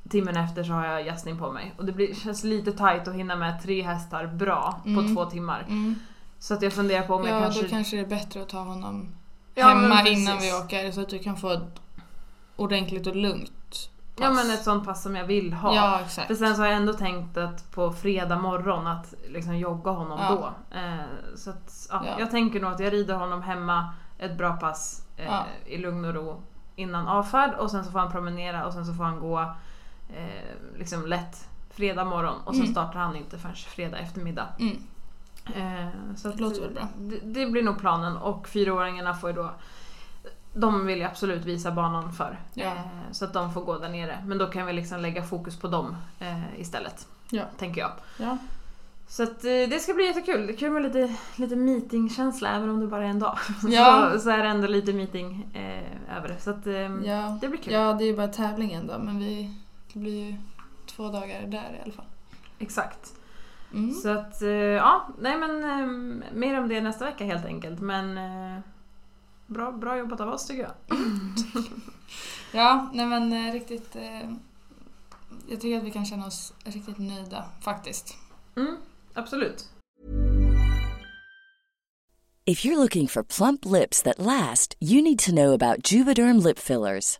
[0.10, 1.74] timmen efter så har jag Jasmin på mig.
[1.78, 5.08] Och det blir, känns lite tight att hinna med tre hästar bra Mm.
[5.08, 5.66] på två timmar.
[5.68, 5.96] Mm.
[6.40, 7.62] Så att jag funderar på om Ja, jag kanske...
[7.62, 9.08] då kanske det är bättre att ta honom
[9.56, 11.62] Ja, hemma innan vi åker så att du kan få
[12.56, 14.36] ordentligt och lugnt Ja pass.
[14.46, 15.76] men ett sånt pass som jag vill ha.
[15.76, 16.28] Ja, exakt.
[16.28, 20.20] För sen så har jag ändå tänkt att på fredag morgon att liksom jogga honom
[20.22, 20.30] Ja.
[20.72, 20.78] då.
[20.78, 22.20] Eh, så att, ja, Ja.
[22.20, 25.46] Jag tänker nog att jag rider honom hemma ett bra pass eh, Ja.
[25.66, 26.42] i lugn och ro
[26.76, 29.40] innan avfärd och sen så får han promenera och sen så får han gå
[30.16, 32.68] eh, liksom lätt fredag morgon och Mm.
[32.68, 34.48] startar han inte förrän fredag eftermiddag.
[34.60, 34.78] Mm.
[35.56, 36.88] Eh, så att, Låter väl bra.
[36.98, 39.52] Det, det blir nog planen och fyraåringarna får ju då
[40.56, 42.40] de vill jag absolut visa banan för.
[42.54, 42.66] Ja.
[42.66, 44.24] Eh, så att de får gå där nere.
[44.28, 47.08] Men då kan vi liksom lägga fokus på dem eh, istället.
[47.30, 47.44] Ja.
[47.58, 47.92] Tänker jag.
[48.20, 48.38] Ja.
[49.08, 50.48] Så att, eh, det ska bli jättekul.
[50.48, 53.38] Det är kul med lite, lite meetingkänsla även om det bara är en dag.
[53.68, 54.10] Ja.
[54.14, 56.40] så, så är det ändå lite meeting eh, över det.
[56.40, 57.38] Så att, eh, Ja.
[57.42, 57.74] det blir kul.
[57.74, 59.54] ja, det är ju bara tävlingen då men vi,
[59.94, 60.36] det blir ju
[60.86, 62.06] två dagar där i alla fall.
[62.60, 63.14] Exakt.
[63.74, 63.94] Mm.
[63.94, 65.88] Så att, eh, ja, nej men eh,
[66.34, 67.80] mer om det nästa vecka helt enkelt.
[67.80, 68.18] Men
[69.48, 70.98] bra, bra jobbat av oss tycker jag.
[72.56, 73.96] Ja, nej men eh, riktigt...
[73.96, 74.30] Eh,
[75.48, 78.16] jag tycker att vi kan känna oss riktigt nöjda faktiskt.
[78.56, 78.78] Mm,
[79.14, 79.70] absolut.
[82.46, 86.60] If you're looking for plump lips that last, you need to know about Juvederm lip
[86.60, 87.20] fillers.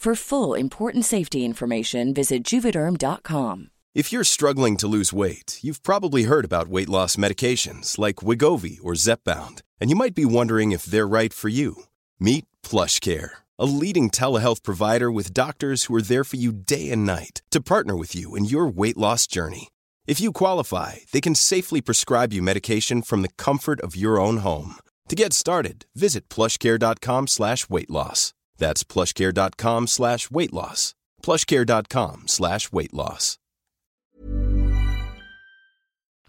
[0.00, 3.68] For full important safety information, visit juvederm.com.
[3.94, 8.78] If you're struggling to lose weight, you've probably heard about weight loss medications like Wigovi
[8.82, 11.82] or Zepbound, and you might be wondering if they're right for you.
[12.18, 17.04] Meet PlushCare, a leading telehealth provider with doctors who are there for you day and
[17.04, 19.68] night to partner with you in your weight loss journey.
[20.06, 24.38] If you qualify, they can safely prescribe you medication from the comfort of your own
[24.38, 24.76] home.
[25.10, 28.32] To get started, visit plushcare.com slash weight loss.
[28.60, 30.94] That's plushcare.com slash weight loss.
[31.22, 33.36] plushcare.com slash weight loss.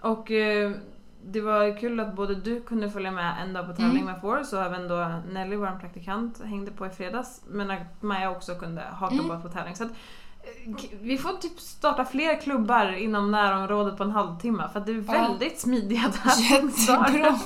[0.02, 0.72] Och eh,
[1.24, 4.58] det var kul att både du kunde följa med en dag på tävling med Force
[4.58, 7.42] och även då Nelly, vår praktikant, hängde på i fredags.
[7.48, 9.76] Men att Maja också kunde haka på på tävling.
[9.76, 9.92] Så att,
[11.02, 14.96] vi får typ starta fler klubbar inom närområdet på en halvtimme för att det är
[14.96, 17.10] väldigt smidiga tävlingsdagar.
[17.18, 17.40] Jättebra.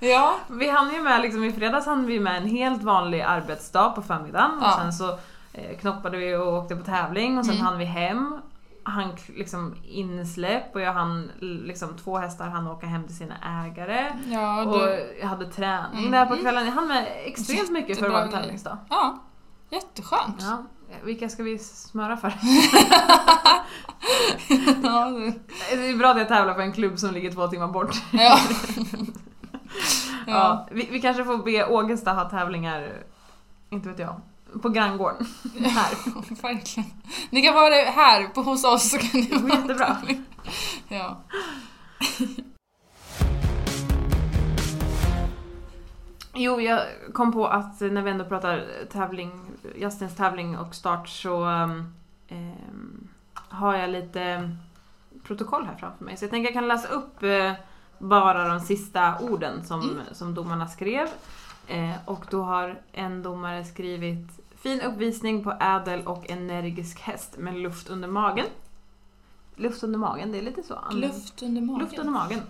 [0.00, 0.34] Ja.
[0.50, 4.02] Vi hann ju med, liksom, i fredags hann vi med en helt vanlig arbetsdag på
[4.02, 4.76] förmiddagen och Ja.
[4.78, 5.08] sen så
[5.52, 7.66] eh, knoppade vi och åkte på tävling och sen Mm.
[7.66, 8.38] hann vi hem.
[8.82, 13.34] Han liksom insläpp och jag hann liksom två hästar hann åka hem till sina
[13.66, 14.12] ägare.
[14.26, 16.10] Ja, Och du, jag hade träning Mm.
[16.10, 16.66] där på kvällen.
[16.66, 18.78] Jag hann med extremt mycket för att vara en tävlingsdag.
[18.90, 19.18] ja.
[19.70, 20.36] Jätteskönt.
[20.40, 20.62] Ja.
[21.04, 22.32] Vilka ska vi smöra för?
[24.82, 25.32] Ja, du.
[25.76, 27.96] Det är bra att jag tävlar för en klubb som ligger två timmar bort.
[28.12, 28.38] ja.
[30.26, 30.68] Ja.
[30.70, 32.92] vi, vi kanske får be Ågesta ha tävlingar,
[33.70, 34.20] inte vet jag,
[34.62, 35.26] på granngården.
[35.64, 35.94] Här.
[36.42, 36.90] Verkligen.
[37.30, 39.96] Ni kan vara det här på, hos oss så kan ni Det vara jättebra.
[40.88, 41.22] Ja.
[46.34, 49.30] Jo, jag kom på att när vi ändå pratar tävling,
[49.76, 54.50] Justins tävling och start så ehm, har jag lite
[55.22, 56.16] protokoll här framför mig.
[56.16, 57.52] Så jag tänker jag kan läsa upp eh,
[57.98, 61.08] bara de sista orden som, som domarna skrev.
[61.66, 67.54] Eh, och då har en domare skrivit Fin uppvisning på ädel och energisk häst med
[67.54, 68.46] luft under magen.
[69.56, 70.78] Luft under magen, det är lite så.
[70.92, 71.80] Luft under magen.
[71.80, 72.40] Luft under magen.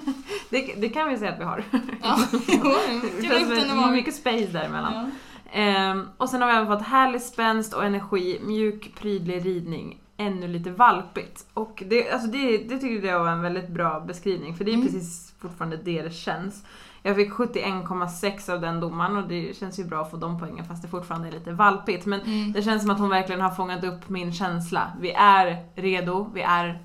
[0.50, 1.64] det, det kan vi säga att vi har.
[2.02, 3.92] Ja, jo, Det mycket luft under som magen.
[3.92, 4.92] mycket space däremellan.
[4.94, 5.06] Ja.
[5.52, 10.48] Ehm, och sen har vi även fått härlig spänst och energi, mjuk prydlig ridning, ännu
[10.48, 11.46] lite valpigt.
[11.54, 14.74] Och det, alltså det, det tycker jag var en väldigt bra beskrivning för det är
[14.74, 14.86] Mm.
[14.86, 16.64] precis fortfarande det det känns.
[17.06, 20.64] Jag fick 71,6 av den domaren och det känns ju bra att få de poängen
[20.64, 22.06] fast det fortfarande är lite valpigt.
[22.06, 22.52] Men Mm.
[22.52, 24.92] det känns som att hon verkligen har fångat upp min känsla.
[25.00, 26.82] Vi är redo, vi är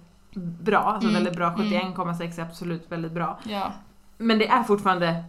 [0.61, 1.47] bra, alltså Mm, väldigt bra.
[1.47, 1.59] mm.
[1.71, 3.39] 71,6 är absolut väldigt bra.
[3.43, 3.71] Ja.
[4.17, 5.23] Men det är fortfarande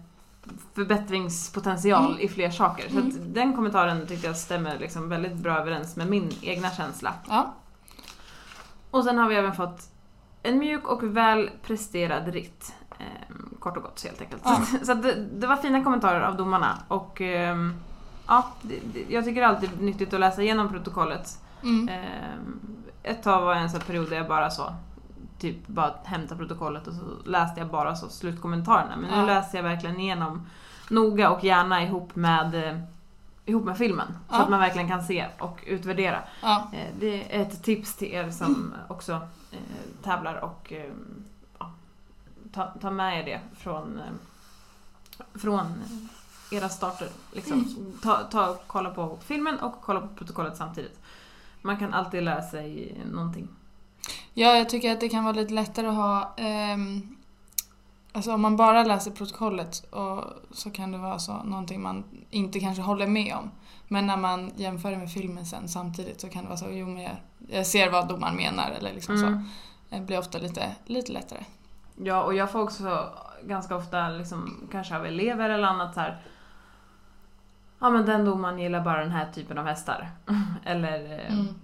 [0.74, 2.20] förbättringspotential Mm.
[2.20, 2.88] i fler saker.
[2.90, 3.09] Så Mm.
[3.09, 7.14] att den kommentaren tyckte jag stämmer liksom väldigt bra överens med min egna känsla.
[7.28, 7.55] Ja.
[8.90, 9.81] Och sen har vi även fått
[10.42, 12.74] en mjuk och väl presterad ritt.
[13.62, 14.42] Ehm, kort och gott helt enkelt.
[14.44, 14.61] Ja.
[14.81, 17.75] Så, så det, det var fina kommentarer av domarna och ehm,
[18.27, 21.38] ja, det, det, jag tycker alltid det är nyttigt att läsa igenom protokollet.
[21.62, 21.88] Mm.
[21.88, 22.61] Ehm,
[23.03, 24.75] ett tag var en sån period där jag bara så
[25.38, 28.96] typ bara hämtade protokollet och så läste jag bara så slutkommentarerna.
[28.96, 29.25] Men nu Ja.
[29.27, 30.46] läser jag verkligen igenom
[30.90, 32.79] noga och gärna ihop med, eh,
[33.46, 34.07] ihop med filmen.
[34.29, 34.42] Så Ja.
[34.42, 36.18] att man verkligen kan se och utvärdera.
[36.42, 36.70] Ja.
[36.72, 39.12] Eh, det är ett tips till er som också
[39.53, 39.59] eh,
[40.03, 40.92] tävlar och eh, ja,
[42.52, 44.12] ta, ta med er det från, eh,
[45.34, 45.66] från
[46.52, 47.08] era starter.
[47.32, 47.76] Liksom.
[48.02, 51.00] Ta, ta och kolla på filmen och kolla på protokollet samtidigt.
[51.62, 53.48] Man kan alltid lära sig någonting.
[54.34, 57.16] ja, jag tycker att det kan vara lite lättare att ha ehm,
[58.14, 62.60] Alltså om man bara läser protokollet och så kan det vara så någonting man inte
[62.60, 63.50] kanske håller med om.
[63.88, 66.86] Men när man jämför det med filmen sen samtidigt så kan det vara så, jo
[66.86, 67.16] men jag,
[67.48, 69.44] jag ser vad domaren menar eller liksom Mm.
[69.90, 69.94] så.
[69.96, 71.44] Det blir ofta lite, lite lättare.
[71.96, 73.09] Ja, och jag får också
[73.42, 76.20] ganska ofta, liksom, kanske av elever eller annat så här.
[77.78, 80.11] Ja men den domaren gillar bara den här typen av hästar.
[80.64, 81.55] eller eh, Mm.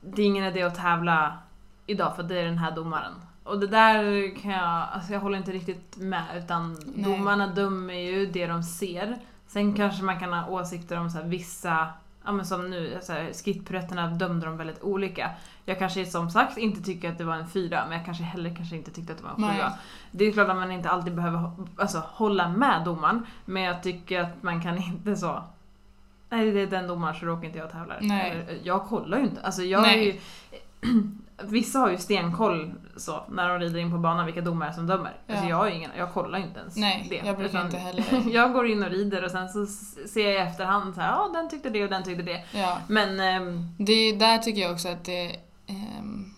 [0.00, 1.38] det är ingen idé att tävla
[1.86, 3.12] idag för det är den här domaren.
[3.44, 7.04] Och det där kan jag, alltså jag håller inte riktigt med utan Nej.
[7.04, 9.18] domarna dömer ju det de ser.
[9.46, 11.88] Sen kanske man kan ha åsikter om så vissa,
[12.24, 13.00] ja men som nu,
[13.44, 15.30] skittprätterna dömde de väldigt olika.
[15.64, 18.54] Jag kanske som sagt inte tycker att det var en fyra men jag kanske heller
[18.56, 19.72] kanske inte tyckte att det var en sjua.
[20.10, 24.20] Det är klart att man inte alltid behöver alltså, hålla med domaren men jag tycker
[24.20, 25.42] att man kan inte så
[26.30, 27.94] Nej det är den domaren så råkar inte jag tävla.
[28.00, 28.60] Nej.
[28.62, 29.40] Jag kollar ju inte.
[29.40, 30.20] Alltså jag är Nej.
[30.82, 30.90] ju,
[31.42, 35.12] Vissa har ju stenkoll så, när de rider in på banan vilka domare som dömer.
[35.28, 35.50] Alltså Ja.
[35.50, 37.22] jag, har ingen, jag kollar ju inte ens Nej, det.
[37.26, 38.04] jag brukar inte heller.
[38.34, 39.66] jag går in och rider och sen så
[40.08, 42.44] ser jag i efterhand så här, ja den tyckte det och den tyckte det.
[42.52, 42.78] Ja.
[42.88, 46.34] Men ehm, Det är, där tycker jag också att det ehm,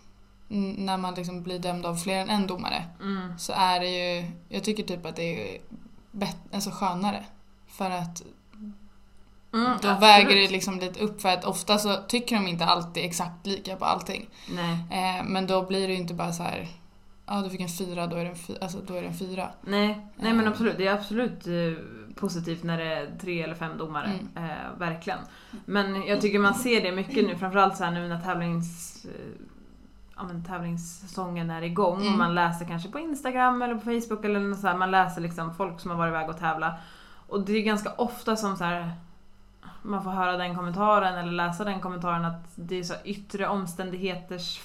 [0.50, 3.88] n- när man liksom blir dömd av fler än en domare mm, så är det
[3.88, 5.58] ju, jag tycker typ att det är
[6.10, 7.24] bet, alltså skönare.
[7.68, 8.22] För att
[9.56, 10.02] mm, då absolut.
[10.02, 13.76] väger det liksom lite upp för att ofta så tycker de inte alltid exakt lika
[13.76, 14.28] på allting.
[14.90, 16.68] Eh, men då blir det ju inte bara så här,
[17.26, 19.48] ja du fick en fyra, då är det en, fy, alltså, då är det fyra.
[19.60, 20.50] Nej, nej men Eh.
[20.52, 20.78] absolut.
[20.78, 24.06] Det är absolut eh, positivt när det är tre eller fem domare.
[24.34, 24.50] Mm.
[24.50, 25.18] Eh, verkligen.
[25.64, 29.04] Men jag tycker man ser det mycket nu, framförallt så här nu när tävlings...
[29.04, 29.42] Eh,
[30.16, 32.18] ja, men, tävlingssäsongen är igång och Mm.
[32.18, 35.54] man läser kanske på Instagram eller på Facebook eller något så här, man läser liksom
[35.54, 36.74] folk som har varit iväg och tävla.
[37.28, 38.92] Och det är ganska ofta som så här
[39.86, 44.60] man får höra den kommentaren eller läsa den kommentaren att det är så yttre omständigheters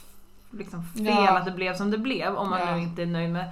[0.51, 1.37] liksom fel Ja.
[1.37, 2.75] att det blev som det blev om man Ja.
[2.75, 3.51] nu inte är nöjd med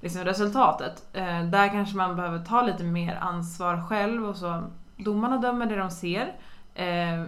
[0.00, 1.06] liksom, resultatet.
[1.12, 4.62] Eh, där kanske man behöver ta lite mer ansvar själv och så.
[4.96, 6.34] Domarna dömer det de ser.
[6.74, 7.24] Eh,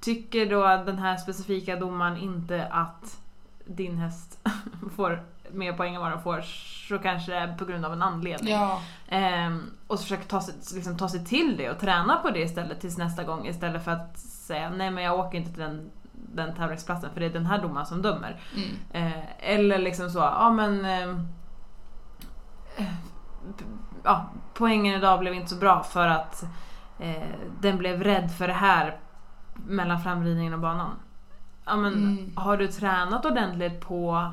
[0.00, 3.20] tycker då den här specifika domaren inte att
[3.64, 4.48] din häst
[4.96, 6.40] får mer poäng än vad den får
[6.88, 8.52] så kanske det är på grund av en anledning.
[8.54, 12.30] Ja, Ehm, och så försöka ta sig, liksom, ta sig till det och träna på
[12.30, 15.62] det istället tills nästa gång istället för att säga nej men jag åker inte till
[15.62, 18.40] den, den tävlingsplatsen för det är den här domaren som dömer.
[18.56, 19.06] mm.
[19.12, 20.84] Eh, eller liksom så, ja men...
[20.84, 21.28] ehm,
[22.76, 22.84] eh,
[24.04, 26.42] ja, poängen idag blev inte så bra för att
[26.98, 27.28] eh,
[27.60, 28.96] den blev rädd för det här
[29.54, 30.90] mellan framridningen och banan.
[31.64, 32.32] Ja men Mm.
[32.36, 34.32] har du tränat ordentligt på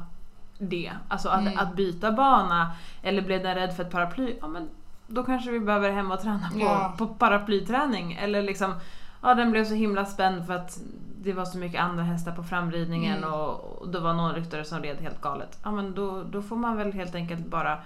[0.59, 0.91] det?
[1.07, 1.57] Alltså att, Mm.
[1.59, 4.35] att byta bana eller blev den rädd för ett paraply?
[4.41, 4.69] Ja men
[5.07, 6.93] då kanske vi behöver hem och träna på, Ja.
[6.97, 8.13] på paraplyträning.
[8.13, 8.73] Eller liksom,
[9.21, 10.79] ja den blev så himla spänd för att
[11.21, 13.33] det var så mycket andra hästar på framridningen Mm.
[13.33, 15.59] och, och det var någon ryttare som red helt galet.
[15.63, 17.77] Ja men då, då får man väl helt enkelt bara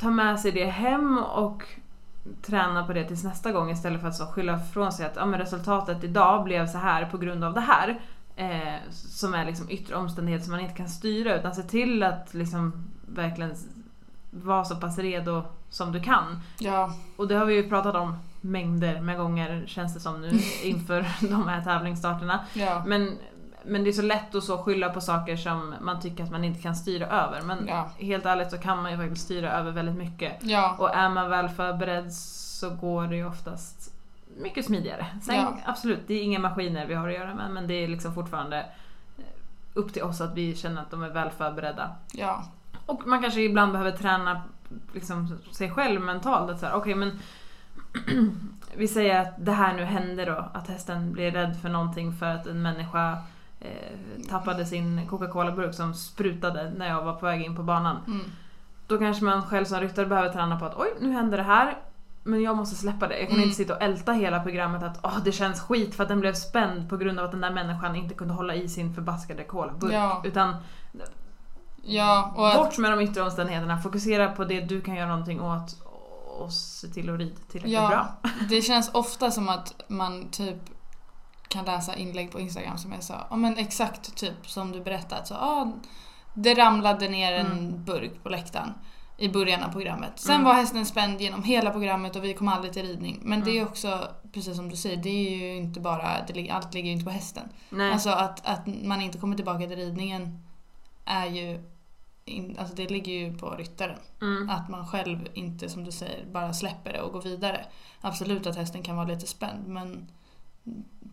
[0.00, 1.62] ta med sig det hem och
[2.42, 5.26] träna på det tills nästa gång istället för att så skylla ifrån sig att ja,
[5.26, 8.00] men resultatet idag blev så här på grund av det här.
[8.36, 12.34] Eh, som är liksom yttre omständigheter som man inte kan styra utan se till att
[12.34, 12.72] liksom
[13.06, 13.54] verkligen
[14.30, 16.40] vara så pass redo som du kan.
[16.58, 20.30] ja, Och det har vi ju pratat om mängder med gånger känns det som nu
[20.62, 22.40] inför de här tävlingsstarterna.
[22.54, 23.18] ja, Men,
[23.64, 26.44] men det är så lätt att så skylla på saker som man tycker att man
[26.44, 27.42] inte kan styra över.
[27.42, 27.90] Men Ja.
[27.98, 30.32] helt ärligt så kan man ju faktiskt styra över väldigt mycket.
[30.42, 33.93] ja, Och är man väl förberedd så går det ju oftast
[34.38, 35.06] mycket smidigare.
[35.22, 35.58] Sen Ja.
[35.64, 38.58] absolut, det är inga maskiner vi har att göra med men det är liksom fortfarande
[39.18, 39.24] eh,
[39.74, 41.90] upp till oss att vi känner att de är väl förberedda.
[42.12, 42.44] ja,
[42.86, 44.42] Och man kanske ibland behöver träna
[44.94, 46.50] liksom, sig själv mentalt.
[46.50, 47.18] Att så här, okej men
[48.76, 52.26] vi säger att det här nu hände då, att hästen blir rädd för någonting för
[52.26, 53.18] att en människa
[53.60, 57.96] eh, tappade sin Coca-Cola-burk som sprutade när jag var på väg in på banan.
[58.06, 58.20] mm.
[58.86, 61.76] Då kanske man själv som ryttare behöver träna på att oj, nu händer det här.
[62.26, 63.18] Men jag måste släppa det.
[63.18, 63.44] Jag kan Mm.
[63.44, 66.34] inte sitta och älta hela programmet att åh, det känns skit för att den blev
[66.34, 69.92] spänd på grund av att den där människan inte kunde hålla i sin förbaskade colaburk.
[69.92, 70.20] Ja.
[70.24, 70.56] Utan
[71.82, 75.40] ja, och att, bort med de yttre omständigheterna, fokusera på det du kan göra någonting
[75.40, 75.76] åt
[76.38, 78.30] och se till att rida tillräckligt ja, bra.
[78.48, 80.56] det känns ofta som att man typ
[81.48, 85.26] kan läsa inlägg på Instagram som är så, ja men exakt typ som du berättat
[85.26, 85.72] så, ah,
[86.34, 87.84] det ramlade ner en Mm.
[87.84, 88.74] burk på läktaren
[89.16, 90.12] i början av programmet.
[90.16, 90.44] Sen Mm.
[90.44, 93.18] var hästen spänd genom hela programmet och vi kom aldrig till ridning.
[93.22, 93.68] Men det är Mm.
[93.68, 97.04] också, precis som du säger, det är ju inte bara, det, allt ligger ju inte
[97.04, 97.48] på hästen.
[97.70, 97.92] Nej.
[97.92, 100.38] Alltså att, att man inte kommer tillbaka till ridningen
[101.04, 101.62] är ju,
[102.24, 103.98] in, alltså det ligger ju på ryttaren.
[104.22, 104.50] mm.
[104.50, 107.64] Att man själv inte, som du säger, bara släpper det och går vidare.
[108.00, 110.10] Absolut att hästen kan vara lite spänd men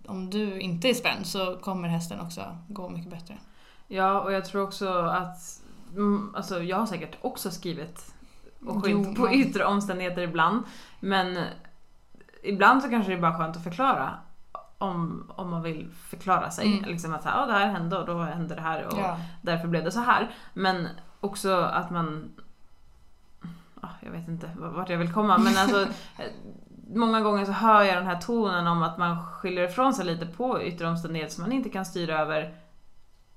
[0.06, 3.38] om du inte är spänd så kommer hästen också gå mycket bättre.
[3.88, 5.61] Ja, och jag tror också att
[5.96, 8.14] mm, alltså jag har säkert också skrivit
[8.66, 10.64] och Jo, skyllt på yttre omständigheter ibland.
[11.00, 11.38] Men
[12.44, 14.14] ibland så kanske det är bara skönt att förklara
[14.78, 16.78] om, om man vill förklara sig.
[16.78, 16.90] Mm.
[16.90, 19.18] Liksom att så här, ja, det här hände och då hände det här och Ja.
[19.42, 20.32] därför blev det så här.
[20.54, 20.88] Men
[21.20, 22.32] också att man...
[23.82, 25.82] ah, Jag vet inte vart jag vill komma men alltså
[26.18, 26.26] eh,
[26.94, 30.26] Många gånger så hör jag den här tonen om att man skyller ifrån sig lite
[30.26, 32.56] på yttre omständigheter som man inte kan styra över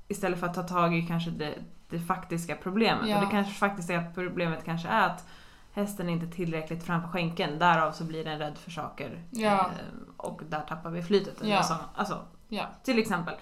[0.08, 1.54] Istället för att ta tag i kanske det,
[1.94, 3.08] det faktiska problemet.
[3.08, 3.16] Ja.
[3.18, 5.26] Och det kanske faktiska problemet kanske är att
[5.72, 7.58] hästen inte är tillräckligt framför skänken.
[7.58, 9.22] Därav så blir den rädd för saker.
[9.30, 9.58] Ja.
[9.60, 9.68] Eh,
[10.16, 11.36] Och där tappar vi flytet.
[11.42, 11.62] Ja.
[11.62, 12.64] såna- Alltså, Ja.
[12.82, 13.34] till exempel.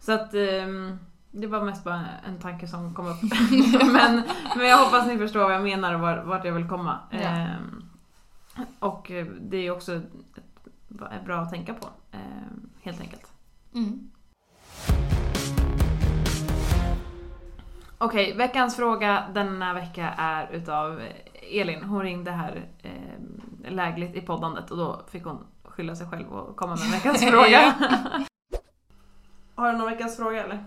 [0.00, 0.98] Så att ehm,
[1.30, 3.22] det var mest bara en tanke som kom upp.
[3.92, 4.22] men,
[4.56, 6.98] men jag hoppas ni förstår vad jag menar och var- vart jag vill komma.
[7.10, 7.84] Ehm,
[8.78, 13.32] och det är också ett, bra att tänka på, ehm, helt enkelt.
[13.74, 14.10] Mm.
[18.00, 21.02] Okej, veckans fråga denna vecka är utav
[21.42, 21.82] Elin.
[21.82, 26.56] Hon ringde här eh, lägligt i poddandet och då fick hon skylla sig själv och
[26.56, 27.74] komma med veckans fråga.
[29.54, 30.64] Har du någon veckans fråga eller?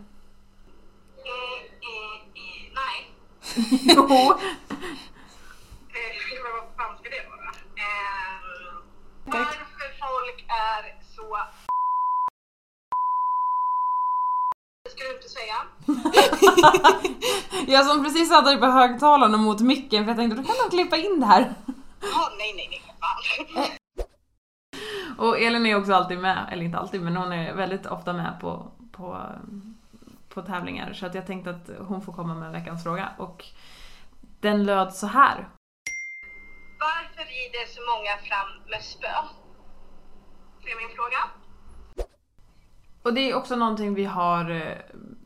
[2.75, 3.11] Nej.
[3.81, 4.03] Jo.
[4.03, 4.37] Eh,
[6.43, 7.49] vad fan ska det vara?
[7.75, 8.41] Eh,
[9.25, 11.37] varför folk är så
[14.83, 15.55] Det ska du inte säga.
[17.77, 20.75] Jag som precis satte dig på högtalarna mot micken för jag tänkte då kan de
[20.75, 21.53] klippa in det här.
[22.01, 22.81] Ja, nej, nej, nej.
[22.99, 23.67] Fan.
[25.27, 28.37] Och Elin är också alltid med, eller inte alltid men hon är väldigt ofta med
[28.41, 29.21] på, på,
[30.29, 33.45] på tävlingar så att jag tänkte att hon får komma med veckans fråga och
[34.39, 35.49] den löd så här.
[36.79, 39.13] Varför rider så många fram med spö?
[40.63, 41.40] Det är min fråga.
[43.03, 44.77] Och det är också någonting vi har eh,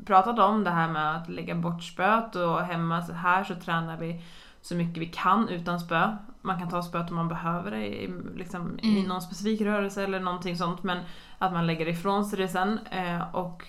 [0.06, 3.98] pratat om, det här med att lägga bort spöet och hemma så här så tränar
[3.98, 4.24] vi
[4.62, 6.18] så mycket vi kan utan spö.
[6.42, 9.10] Man kan ta spöet om man behöver det i, liksom, i Mm.
[9.10, 10.98] någon specifik rörelse eller någonting sånt men
[11.38, 12.80] att man lägger ifrån sig det sen.
[12.92, 13.64] Eh, och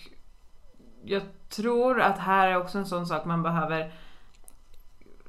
[1.05, 3.93] jag tror att här är också en sån sak man behöver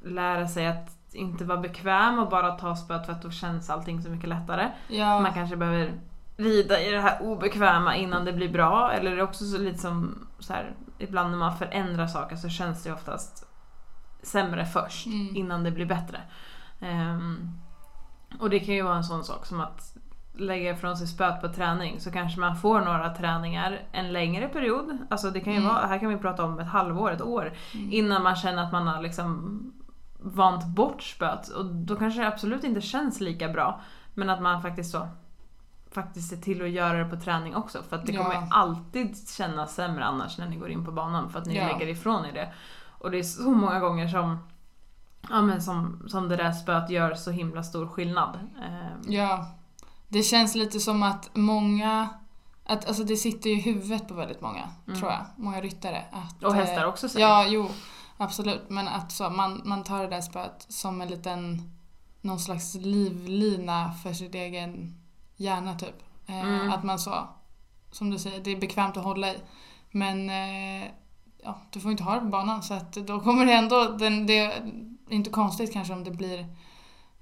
[0.04, 4.02] lära sig att inte vara bekväm och bara ta spöet för att då känns allting
[4.02, 4.68] så mycket lättare.
[4.88, 5.20] Ja.
[5.20, 5.92] Man kanske behöver
[6.38, 8.92] rida i det här obekväma innan det blir bra.
[8.92, 12.48] Eller det är också så lite som så här, ibland när man förändrar saker så
[12.48, 13.44] känns det oftast
[14.22, 15.36] sämre först Mm.
[15.36, 16.20] innan det blir bättre.
[16.80, 17.48] Ehm,
[18.40, 19.96] och det kan ju vara en sån sak som att
[20.34, 24.98] lägga ifrån sig spöet på träning så kanske man får några träningar en längre period.
[25.10, 25.74] Alltså det kan ju Mm.
[25.74, 27.52] vara, här kan vi prata om ett halvår, ett år
[27.90, 29.58] innan man känner att man har liksom
[30.20, 33.80] vant bort spöet och då kanske det absolut inte känns lika bra.
[34.14, 35.08] Men att man faktiskt så
[35.90, 38.24] faktiskt ser till att göra det på träning också för att det Ja.
[38.24, 41.66] kommer alltid kännas sämre annars när ni går in på banan för att ni Ja.
[41.66, 42.52] lägger ifrån er det.
[42.98, 44.38] Och det är så många gånger som
[45.30, 48.38] Ja men som, som det där spöet gör så himla stor skillnad.
[48.62, 49.46] Ehm, Ja.
[50.08, 52.08] Det känns lite som att många...
[52.64, 55.24] Att, alltså det sitter i huvudet på väldigt många, tror jag.
[55.36, 56.04] Många ryttare.
[56.12, 56.50] Att, Mm.
[56.50, 57.20] Och hästar eh, också säkert.
[57.20, 57.68] Ja, jo.
[58.16, 58.62] Absolut.
[58.68, 61.72] Men att så, man, man tar det där spöet som en liten...
[62.20, 64.94] Någon slags livlina för sin egen
[65.38, 66.02] hjärna typ.
[66.26, 66.72] Eh, Mm.
[66.72, 67.28] Att man så...
[67.90, 69.36] Som du säger, det är bekvämt att hålla i.
[69.90, 70.30] Men...
[70.30, 70.90] Eh,
[71.42, 73.84] ja, du får inte ha det på banan så att då kommer det ändå...
[73.84, 74.72] Den, det är
[75.08, 76.46] inte konstigt kanske om det blir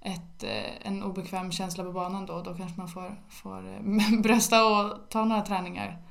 [0.00, 2.42] ett, eh, en obekväm känsla på banan då.
[2.42, 3.82] Då kanske man får, får
[4.22, 6.02] brösta och ta några träningar.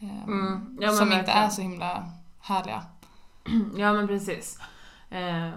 [0.00, 2.82] Mm, ja, som inte är så himla härliga.
[3.76, 4.58] Ja men precis.
[5.10, 5.50] Eh,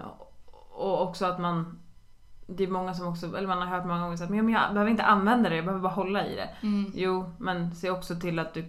[0.70, 1.78] och också att man
[2.46, 4.90] det är många som också, eller man har hört många gånger att men jag behöver
[4.90, 6.48] inte använda det, jag behöver bara hålla i det.
[6.66, 6.92] Mm.
[6.94, 8.64] Jo, men se också till att du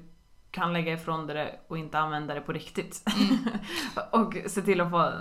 [0.51, 3.03] kan lägga ifrån dig det och inte använda det på riktigt.
[4.11, 5.11] och se till att få,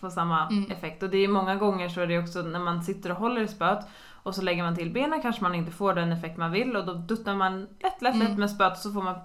[0.00, 0.70] få samma Mm.
[0.70, 1.02] effekt.
[1.02, 3.48] Och det är många gånger så är det också när man sitter och håller i
[3.48, 3.78] spöet
[4.22, 6.86] och så lägger man till benen kanske man inte får den effekt man vill och
[6.86, 8.34] då duttar man lätt, lätt, lätt Mm.
[8.40, 9.16] med spöet och så får man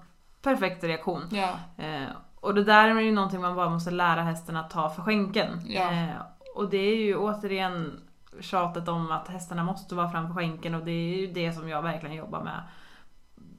[0.42, 1.22] perfekt reaktion.
[1.32, 2.08] Ja, Eh,
[2.42, 5.62] och det där är ju någonting man bara måste lära hästen att ta för skänken.
[5.66, 5.92] Ja.
[5.92, 6.10] Eh,
[6.56, 8.00] och det är ju återigen
[8.42, 11.82] tjatet om att hästarna måste vara framför skänken och det är ju det som jag
[11.82, 12.64] verkligen jobbar med.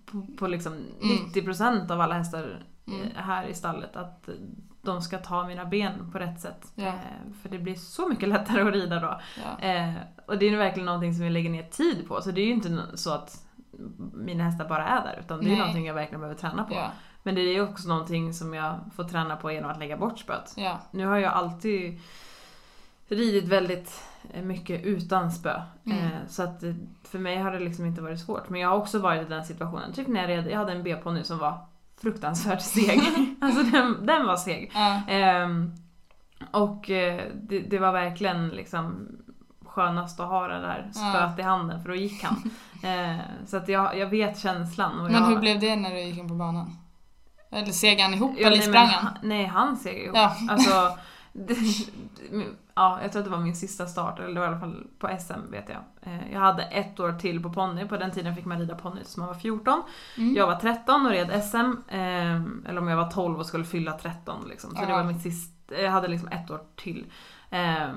[0.07, 0.73] På, på liksom
[1.35, 3.03] 90% av alla hästar Mm.
[3.03, 3.97] eh, här i stallet.
[3.97, 4.29] Att
[4.83, 6.73] de ska ta mina ben på rätt sätt.
[6.75, 6.87] Ja.
[6.87, 9.21] Eh, för det blir så mycket lättare att rida då.
[9.45, 9.67] ja.
[9.69, 9.93] Eh,
[10.27, 12.21] och det är ju verkligen någonting som vi lägger ner tid på.
[12.23, 13.47] Så det är ju inte så att
[14.15, 15.19] mina hästar bara är där.
[15.25, 15.59] Utan det är Nej.
[15.59, 16.75] någonting jag verkligen behöver träna på.
[16.75, 16.91] ja,
[17.23, 20.19] Men det är ju också någonting som jag får träna på genom att lägga bort
[20.19, 20.55] spöet.
[20.91, 22.01] Nu har jag alltid
[23.11, 24.03] ridit väldigt
[24.35, 25.63] eh, mycket utan spö.
[25.87, 25.99] Mm.
[25.99, 28.49] Eh, Så att eh, för mig har det liksom inte varit svårt.
[28.49, 29.93] Men jag har också varit i den situationen.
[29.93, 31.59] Typ när jag red, jag hade en B-ponny som var
[32.03, 33.01] fruktansvärt seg.
[33.41, 34.73] alltså den, den var seg.
[35.09, 35.73] Ehm,
[36.51, 39.09] och det, det var verkligen liksom
[39.65, 42.51] skönast att ha det där spöet i handen för då gick han.
[42.83, 45.03] Eh, så att jag, jag vet känslan.
[45.03, 46.77] Men jag, hur blev det när du gick in på banan?
[47.51, 49.13] Eller seg han ihop Ja, eller nej, sprang han?
[49.23, 50.17] Nej, han seg ihop.
[50.17, 50.37] Ja.
[50.51, 50.99] Alltså,
[52.75, 54.87] ja, jag tror att det var min sista start, eller det var i alla fall
[54.99, 55.79] på SM vet jag.
[56.13, 59.01] Eh, Jag hade ett år till på ponny, på den tiden fick man rida ponny
[59.01, 59.83] tills man var 14.
[60.17, 60.35] Mm.
[60.35, 61.57] Jag var 13 och red SM,
[61.89, 62.35] eh,
[62.69, 64.71] eller om jag var 12 och skulle fylla 13 liksom.
[64.75, 64.97] Så det Ja.
[64.97, 67.07] var mitt sista, jag hade liksom ett år till.
[67.51, 67.89] Eh,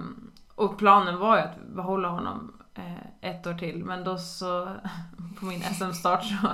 [0.56, 4.66] Och planen var ju att behålla honom eh, ett år till, men då så,
[5.40, 6.48] på min SM-start så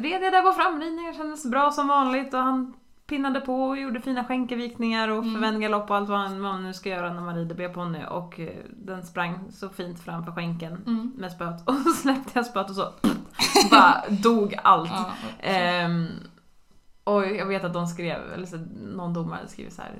[0.00, 2.74] red jag där på framridningen, kändes bra som vanligt och han
[3.08, 5.34] pinnade på och gjorde fina skänkevikningar och Mm.
[5.34, 8.48] förvänd galopp och allt vad man nu ska göra när man rider B-ponny och eh,
[8.70, 11.12] den sprang så fint framför skänken Mm.
[11.16, 12.92] med spöet och så släppte jag spöet och så
[13.70, 14.90] bara dog allt.
[14.90, 16.06] Ja, Ehm,
[17.04, 18.56] och jag vet att de skrev, eller så,
[18.96, 19.92] någon domare skrev så här.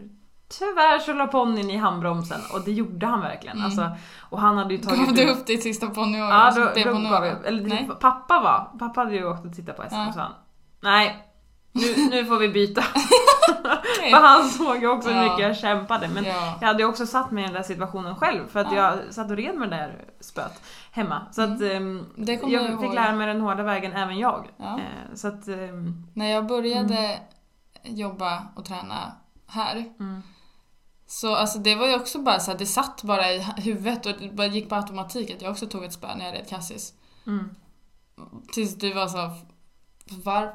[0.58, 3.56] Tyvärr så la ponnyn i handbromsen och det gjorde han verkligen.
[3.56, 3.64] Mm.
[3.66, 3.90] Alltså,
[4.30, 6.28] och han hade ju tagit Gav du upp ditt sista ponnyår?
[6.28, 9.94] Ja, då, då jag, eller pappa var, pappa hade ju åkt och tittat på SM
[9.94, 10.08] Ja.
[10.08, 10.32] och sa han,
[10.80, 11.27] nej,
[11.72, 12.82] nu, nu får vi byta.
[14.10, 16.08] För han såg ju också hur mycket jag kämpade.
[16.08, 16.58] Men Ja.
[16.60, 18.76] jag hade ju också satt mig i den där situationen själv för att Ja.
[19.04, 20.62] jag satt och red med det där spöet
[20.92, 21.26] hemma.
[21.32, 24.48] Så att ehm, Det kommer jag jag fick lära mig den hårda vägen även jag.
[24.56, 24.78] Ja.
[24.78, 27.96] Eh, så att, ehm, När jag började Mm.
[27.96, 29.12] jobba och träna
[29.46, 30.22] här mm.
[31.06, 34.12] så alltså det var ju också bara så här, det satt bara i huvudet och
[34.20, 36.92] det bara gick på automatik att jag också tog ett spö när jag red Cassis.
[37.26, 37.50] Mm.
[38.52, 39.30] Tills du var så
[40.24, 40.54] var,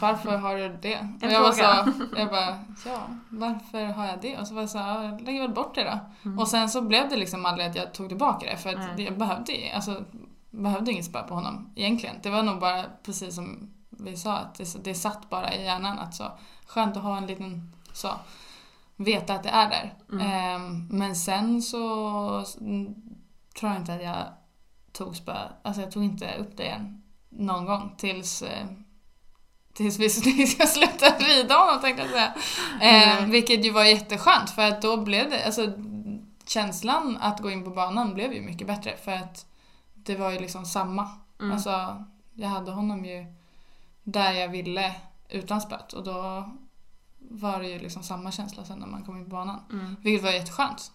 [0.00, 0.94] varför har du det?
[0.94, 1.84] En och jag var fråga.
[1.84, 4.38] så, jag bara, ja, varför har jag det?
[4.38, 6.30] Och så var jag så, jag lägger väl bort det då.
[6.40, 9.02] Och sen så blev det liksom aldrig att jag tog tillbaka det för att det,
[9.02, 10.04] jag behövde, alltså,
[10.50, 12.16] behövde inget spö på honom egentligen.
[12.22, 15.98] Det var nog bara precis som vi sa, att det, det satt bara i hjärnan
[15.98, 16.24] att så,
[16.66, 18.08] skönt att ha en liten så,
[18.96, 19.94] veta att det är där.
[20.20, 22.94] Ehm, men sen så mm,
[23.58, 24.24] tror jag inte att jag
[24.92, 28.66] tog spö, alltså jag tog inte upp det igen någon gång tills eh,
[29.72, 32.34] Tills vi tills jag slutade rida honom tänkte jag säga.
[32.80, 35.72] Eh, vilket ju var jätteskönt för att då blev det, alltså
[36.46, 39.46] känslan att gå in på banan blev ju mycket bättre för att
[39.94, 41.10] det var ju liksom samma.
[41.40, 41.52] Mm.
[41.52, 42.04] Alltså
[42.34, 43.26] jag hade honom ju
[44.02, 44.94] där jag ville
[45.28, 46.50] utan spött och då
[47.18, 49.60] var det ju liksom samma känsla sen när man kom in på banan.
[49.70, 49.96] Mm.
[50.00, 50.92] Vilket var jätteskönt.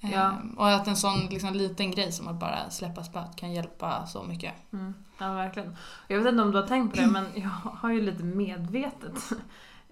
[0.00, 0.32] Ja.
[0.56, 4.22] Och att en sån liksom, liten grej som att bara släppa spöet kan hjälpa så
[4.22, 4.52] mycket.
[4.72, 4.94] Mm.
[5.18, 5.76] Ja, verkligen.
[6.08, 9.32] Jag vet inte om du har tänkt på det, men jag har ju lite medvetet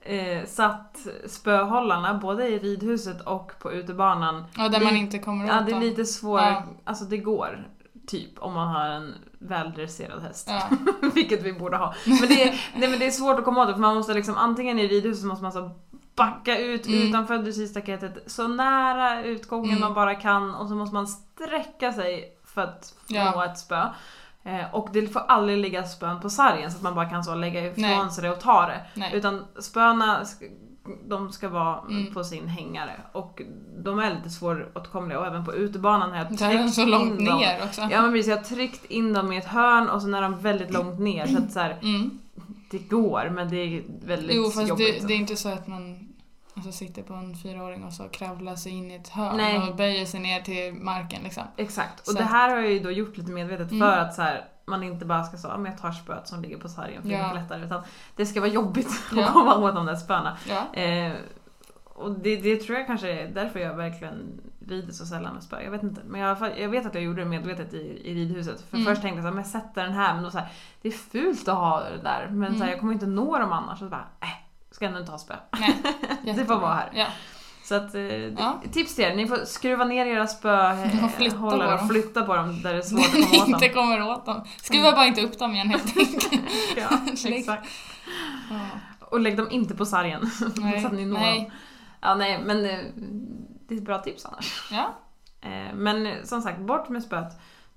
[0.04, 4.44] eh, satt spöhållarna både i ridhuset och på utebanan.
[4.56, 6.50] Ja, där man inte kommer åt Ja, det är lite svårare.
[6.50, 6.64] Ja.
[6.84, 7.68] Alltså det går,
[8.06, 10.50] typ, om man har en väldresserad häst.
[10.50, 10.76] Ja.
[11.14, 11.94] Vilket vi borde ha.
[12.06, 14.14] Men det, är, nej, men det är svårt att komma åt det, för man måste
[14.14, 15.70] liksom antingen i ridhuset måste man så
[16.16, 17.02] backa ut Mm.
[17.08, 19.80] utanför dressyrstaketet så nära utgången Mm.
[19.80, 23.30] man bara kan och så måste man sträcka sig för att Ja.
[23.30, 23.82] nå ett spö.
[24.44, 27.34] Eh, och det får aldrig ligga spön på sargen så att man bara kan så
[27.34, 28.10] lägga ifrån Nej.
[28.10, 28.80] sig det och ta det.
[28.94, 29.10] Nej.
[29.14, 30.20] Utan spöna
[31.08, 32.14] de ska vara Mm.
[32.14, 33.42] på sin hängare och
[33.78, 37.20] de är lite svåråtkomliga och även på utebanan har jag Där är tryckt så långt
[37.20, 37.38] in dem.
[37.38, 37.80] ner också.
[37.90, 40.38] Ja men precis, jag har tryckt in dem i ett hörn och så är de
[40.40, 42.18] väldigt långt ner så att så här, Mm.
[42.70, 45.00] Det går men det är väldigt Jo, fast jobbigt.
[45.02, 46.08] det, det är inte så att man
[46.56, 49.58] alltså, sitter på en fyraåring och så kravlar sig in i ett hörn Nej.
[49.68, 51.42] och böjer sig ner till marken liksom.
[51.56, 53.80] Exakt, och Så det att- här har jag ju då gjort lite medvetet Mm.
[53.88, 56.56] för att så här, man inte bara ska säga att jag tar spöet som ligger
[56.58, 57.26] på sargen för det är Ja.
[57.28, 57.82] mycket lättare utan
[58.16, 59.24] det ska vara jobbigt Ja.
[59.26, 60.36] att komma åt de där spöna.
[60.48, 60.80] Ja.
[60.80, 61.12] Eh,
[61.84, 65.62] och det, det tror jag kanske är därför jag verkligen rider så sällan med spö.
[65.62, 66.00] Jag vet inte.
[66.06, 68.60] Men jag, jag vet att jag gjorde det medvetet i, i ridhuset.
[68.70, 68.86] För Mm.
[68.86, 70.48] först tänkte jag så här, men jag sätter den här men då så här,
[70.82, 72.28] det är fult att ha det där.
[72.30, 72.68] Men så här, Mm.
[72.70, 73.78] jag kommer inte nå dem annars.
[73.78, 74.28] Så bara, äh,
[74.70, 75.34] ska ändå inte ha spö.
[75.60, 75.82] Nej,
[76.36, 76.90] det får vara här.
[76.94, 77.06] Ja.
[77.64, 78.60] Så att, eh, Ja.
[78.72, 82.78] tips till er, ni får skruva ner era spöhållare och flytta på dem där det
[82.78, 83.54] är svårt att komma åt dem.
[83.54, 84.44] inte kommer åt dem.
[84.62, 86.32] Skruva bara inte upp dem igen helt enkelt.
[86.76, 86.88] ja,
[87.28, 87.68] exakt.
[88.50, 88.56] Ja.
[89.00, 90.30] Och lägg dem inte på sargen.
[90.56, 90.80] Nej.
[90.80, 91.38] så att ni når Nej.
[91.40, 91.50] dem.
[92.00, 92.78] Ja, nej, men eh,
[93.68, 94.68] det är ett bra tips annars.
[94.72, 94.94] Ja.
[95.40, 97.32] Eh, Men som sagt, bort med spöet.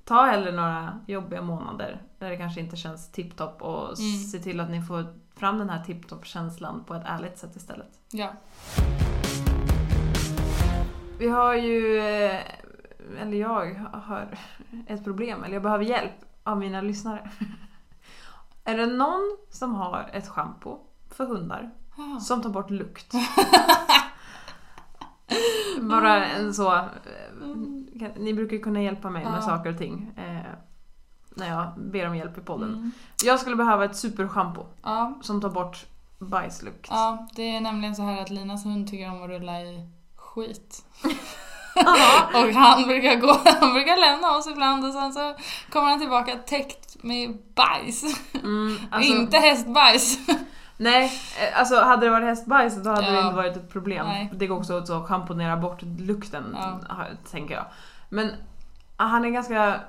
[0.06, 4.18] Ta hellre några jobbiga månader där det kanske inte känns tipptopp och Mm.
[4.32, 8.00] se till att ni får fram den här tipptopp-känslan på ett ärligt sätt istället.
[8.12, 8.32] Ja.
[11.20, 12.42] Vi har ju, eh,
[13.22, 14.28] eller jag har
[14.88, 16.12] ett problem, eller jag behöver hjälp
[16.44, 17.30] av mina lyssnare.
[18.64, 20.78] Är det någon som har ett schampo
[21.12, 21.72] för hundar
[22.22, 23.14] som tar bort lukt?
[25.82, 26.74] Bara en så...
[26.76, 30.12] eh, Ni brukar kunna hjälpa mig med saker och ting.
[30.18, 30.52] Eh,
[31.36, 32.70] när jag ber om hjälp i podden.
[32.74, 32.92] Mm.
[33.24, 34.66] Jag skulle behöva ett superschampo
[35.22, 35.86] som tar bort
[36.20, 36.88] bajslukt.
[36.90, 40.86] ja, det är nämligen så här att Linas hund tycker om att rulla i skit.
[42.34, 45.36] Och han brukar gå, han brukar lämna oss ibland och sen så
[45.72, 48.04] kommer han tillbaka täckt med bajs.
[48.44, 50.20] Mm, alltså, inte hästbajs.
[50.78, 51.11] Nej,
[51.41, 53.23] eh, alltså hade det varit hästbajs då hade det Ja.
[53.23, 54.05] inte varit ett problem.
[54.05, 54.30] Nej.
[54.34, 56.43] Det går också att schamponera bort lukten,
[56.89, 57.05] Ja.
[57.32, 57.65] tänker jag.
[58.09, 58.32] Men
[58.97, 59.80] ah, han är ganska...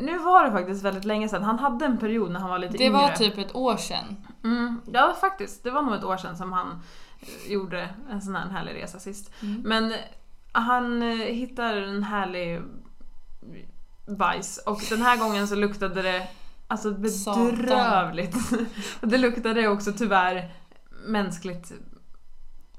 [0.00, 1.42] nu- var det faktiskt väldigt länge sedan.
[1.42, 2.98] Han hade en period när han var lite Det yngre.
[2.98, 4.16] var typ ett år sedan.
[4.44, 5.64] Mm, ja, faktiskt.
[5.64, 6.82] Det var nog ett år sedan som han
[7.20, 9.32] eh, gjorde en sån här härlig resa sist.
[9.42, 9.62] Mm.
[9.64, 9.98] Men eh,
[10.52, 12.62] han hittar en härlig
[14.06, 16.28] bajs och den här gången så luktade det
[16.68, 18.36] alltså bedrövligt.
[19.02, 20.52] och det luktade också tyvärr
[21.06, 21.72] mänskligt,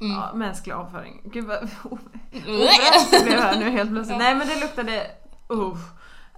[0.01, 0.17] Mm.
[0.17, 1.21] ja, mänsklig avföring.
[1.25, 1.57] Gud vad
[1.91, 4.17] orätt blev här nu helt plötsligt.
[4.17, 5.07] Nej men det luktade,
[5.53, 5.77] uh,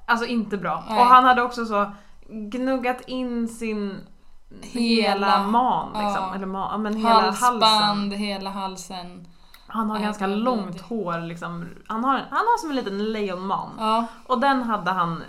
[0.05, 0.83] alltså inte bra.
[0.89, 0.99] Nej.
[0.99, 1.91] Och han hade också så
[2.29, 3.95] gnuggat in sin
[4.61, 6.23] hela, Hela- man liksom.
[6.23, 6.35] ja.
[6.35, 7.43] Eller ma- ja, men hela halsen.
[7.47, 9.27] Halsband, hela halsen.
[9.67, 11.65] Han har ganska långt hår liksom.
[11.87, 13.69] Han har, han har som en liten lejonman.
[13.79, 15.23] Ja, Och den hade han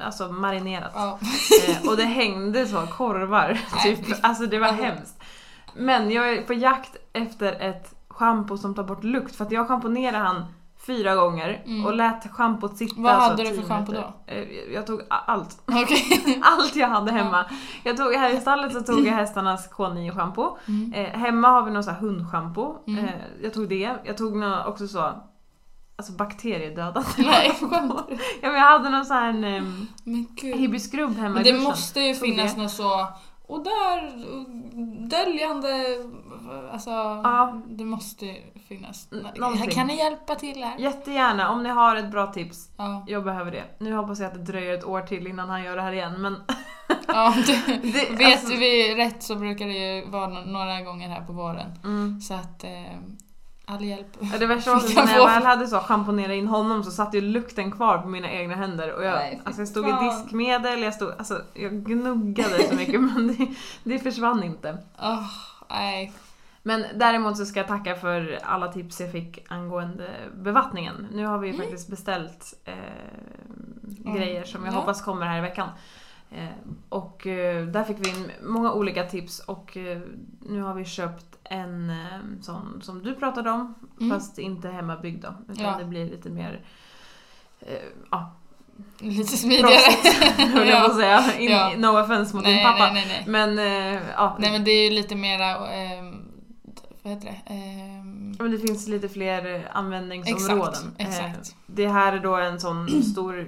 [0.00, 0.92] alltså marinerat.
[0.94, 1.18] ja.
[1.68, 3.60] Eh, och det hängde så korvar.
[3.82, 3.98] Typ.
[4.22, 5.22] Alltså det var hemskt.
[5.76, 9.36] Men jag är på jakt efter ett schampo som tar bort lukt.
[9.36, 10.44] För att jag schamponerade han
[10.86, 11.86] fyra gånger Mm.
[11.86, 14.12] och lät schampot sitta Vad så hade du för schampo då?
[14.26, 15.62] Eh, Jag tog allt.
[15.66, 16.40] Okej.
[16.42, 17.44] Allt jag hade hemma.
[17.84, 20.56] Jag tog, här i stallet så tog jag hästarnas K9-schampo.
[20.68, 20.92] Mm.
[20.92, 22.76] Eh, hemma har vi någon sån här hundschampo.
[22.86, 23.04] Mm.
[23.04, 23.10] Eh,
[23.42, 23.94] jag tog det.
[24.04, 25.12] Jag tog nå också så
[26.00, 27.66] Alltså bakteriedödande Nej, du?
[28.42, 29.28] Ja men jag hade någon sån här
[29.58, 30.56] um, Men gud.
[30.56, 31.64] hibiscrubb hemma Men i det duschen.
[31.64, 32.62] måste ju finnas det.
[32.62, 33.06] något så
[33.46, 34.10] Och där,
[35.08, 35.68] döljande,
[36.72, 37.62] alltså Ja.
[37.68, 38.34] det måste ju
[38.68, 39.08] finnas.
[39.36, 39.70] Någonting.
[39.70, 40.78] Kan ni hjälpa till här?
[40.78, 42.68] Jättegärna, om ni har ett bra tips.
[42.76, 43.64] Ja, Jag behöver det.
[43.78, 46.14] Nu hoppas jag att det dröjer ett år till innan han gör det här igen,
[46.22, 46.36] men...
[47.06, 51.24] ja det, Det- vet alltså- vi rätt så brukar det ju vara några gånger här
[51.26, 51.70] på våren.
[51.84, 52.20] Mm.
[52.20, 52.70] Så att eh,
[53.74, 54.06] all hjälp.
[54.20, 57.20] Ja, Det värsta var när jag väl hade så schamponerat in honom så satt ju
[57.20, 60.06] lukten kvar på mina egna händer och jag, Nej, alltså jag stod fan.
[60.06, 63.46] i diskmedel, jag, stod, alltså, jag gnuggade så mycket men det,
[63.84, 64.78] det försvann inte.
[65.02, 65.26] Åh,
[65.70, 66.12] nej.
[66.62, 71.06] Men däremot så ska jag tacka för alla tips jag fick angående bevattningen.
[71.12, 72.74] Nu har vi ju faktiskt beställt eh,
[74.14, 74.78] grejer som jag Ja.
[74.78, 75.68] hoppas kommer här i veckan.
[76.30, 76.48] Eh,
[76.88, 80.00] och eh, där fick vi in många olika tips och eh,
[80.40, 81.96] nu har vi köpt en eh,
[82.40, 84.10] sån som du pratade om, Mm.
[84.18, 85.34] fast inte hemmabyggd då.
[85.52, 85.76] Utan Ja.
[85.78, 86.60] det blir lite mer
[87.60, 87.74] eh,
[88.10, 88.32] ja,
[88.98, 89.72] Lite smidigare.
[90.54, 91.38] höll jag på att säga.
[91.38, 91.72] In, Ja.
[91.76, 92.92] No offense mot din nej, pappa.
[92.92, 93.24] nej, nej.
[93.26, 96.22] Men eh, ja, Nej men det är ju lite mera, ehm,
[97.02, 97.52] vad heter det?
[98.42, 100.94] Men det finns lite fler eh, användningsområden.
[100.98, 101.56] Exakt, Eh, exakt.
[101.66, 103.46] Det här är då en sån stor eh,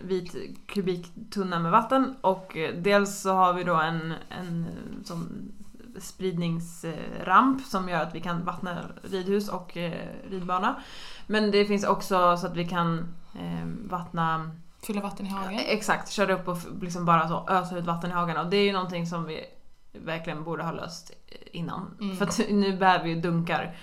[0.00, 0.36] vit
[0.66, 5.52] kubiktunna med vatten och eh, dels så har vi då en, en eh, sån
[6.00, 10.82] spridningsramp som gör att vi kan vattna ridhus och eh, ridbana.
[11.26, 14.50] Men det finns också så att vi kan eh, vattna
[14.86, 15.60] fylla vatten i hagen.
[15.66, 18.64] Exakt, köra upp och liksom bara så ösa ut vatten i hagen och det är
[18.64, 19.44] ju någonting som vi
[19.92, 21.10] verkligen borde ha löst
[21.52, 21.96] innan.
[22.00, 22.16] Mm.
[22.16, 23.76] För att nu bär vi ju dunkar.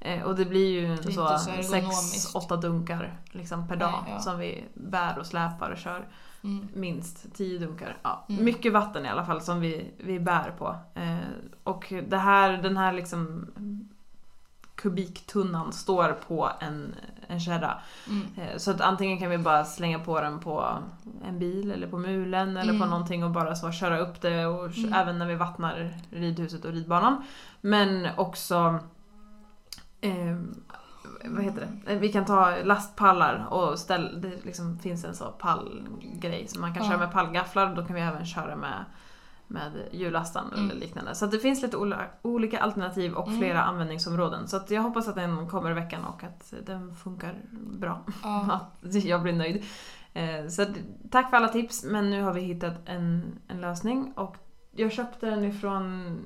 [0.00, 2.34] Eh, och det blir ju inte så så ergonomiskt.
[2.34, 4.20] 6-8 dunkar liksom per dag Nej, ja.
[4.20, 6.08] som vi bär och släpar och kör.
[6.44, 6.68] Mm.
[6.74, 7.96] Minst 10 dunkar.
[8.02, 8.44] Ja, Mm.
[8.44, 10.76] Mycket vatten i alla fall som vi, vi bär på.
[10.94, 11.16] Eh,
[11.64, 13.46] och det här, den här liksom
[14.74, 16.94] kubiktunnan står på en,
[17.26, 17.78] en kärra.
[18.08, 18.26] Mm.
[18.36, 20.78] Eh, Så att antingen kan vi bara slänga på den på
[21.24, 22.88] en bil eller på mulen eller på Mm.
[22.90, 24.92] någonting och bara så köra upp det och Mm.
[24.92, 27.24] även när vi vattnar ridhuset och ridbanan.
[27.60, 28.78] Men också
[30.00, 30.36] eh,
[31.24, 31.92] vad heter det?
[31.92, 36.74] Eh, Vi kan ta lastpallar och ställa, det liksom finns en så pallgrej som man
[36.74, 36.88] kan Ja.
[36.90, 38.84] köra med pallgafflar då kan vi även köra med
[39.52, 40.70] med hjullastaren Mm.
[40.70, 41.14] eller liknande.
[41.14, 41.76] Så det finns lite
[42.22, 43.38] olika alternativ och Mm.
[43.38, 44.48] flera användningsområden.
[44.48, 47.34] Så jag hoppas att den kommer i veckan och att den funkar
[47.78, 48.04] bra.
[48.22, 48.60] Ja.
[48.82, 49.64] Att jag blir nöjd.
[50.12, 50.66] Eh, Så
[51.10, 54.36] tack för alla tips men nu har vi hittat en, en lösning och
[54.72, 56.18] jag köpte den ifrån,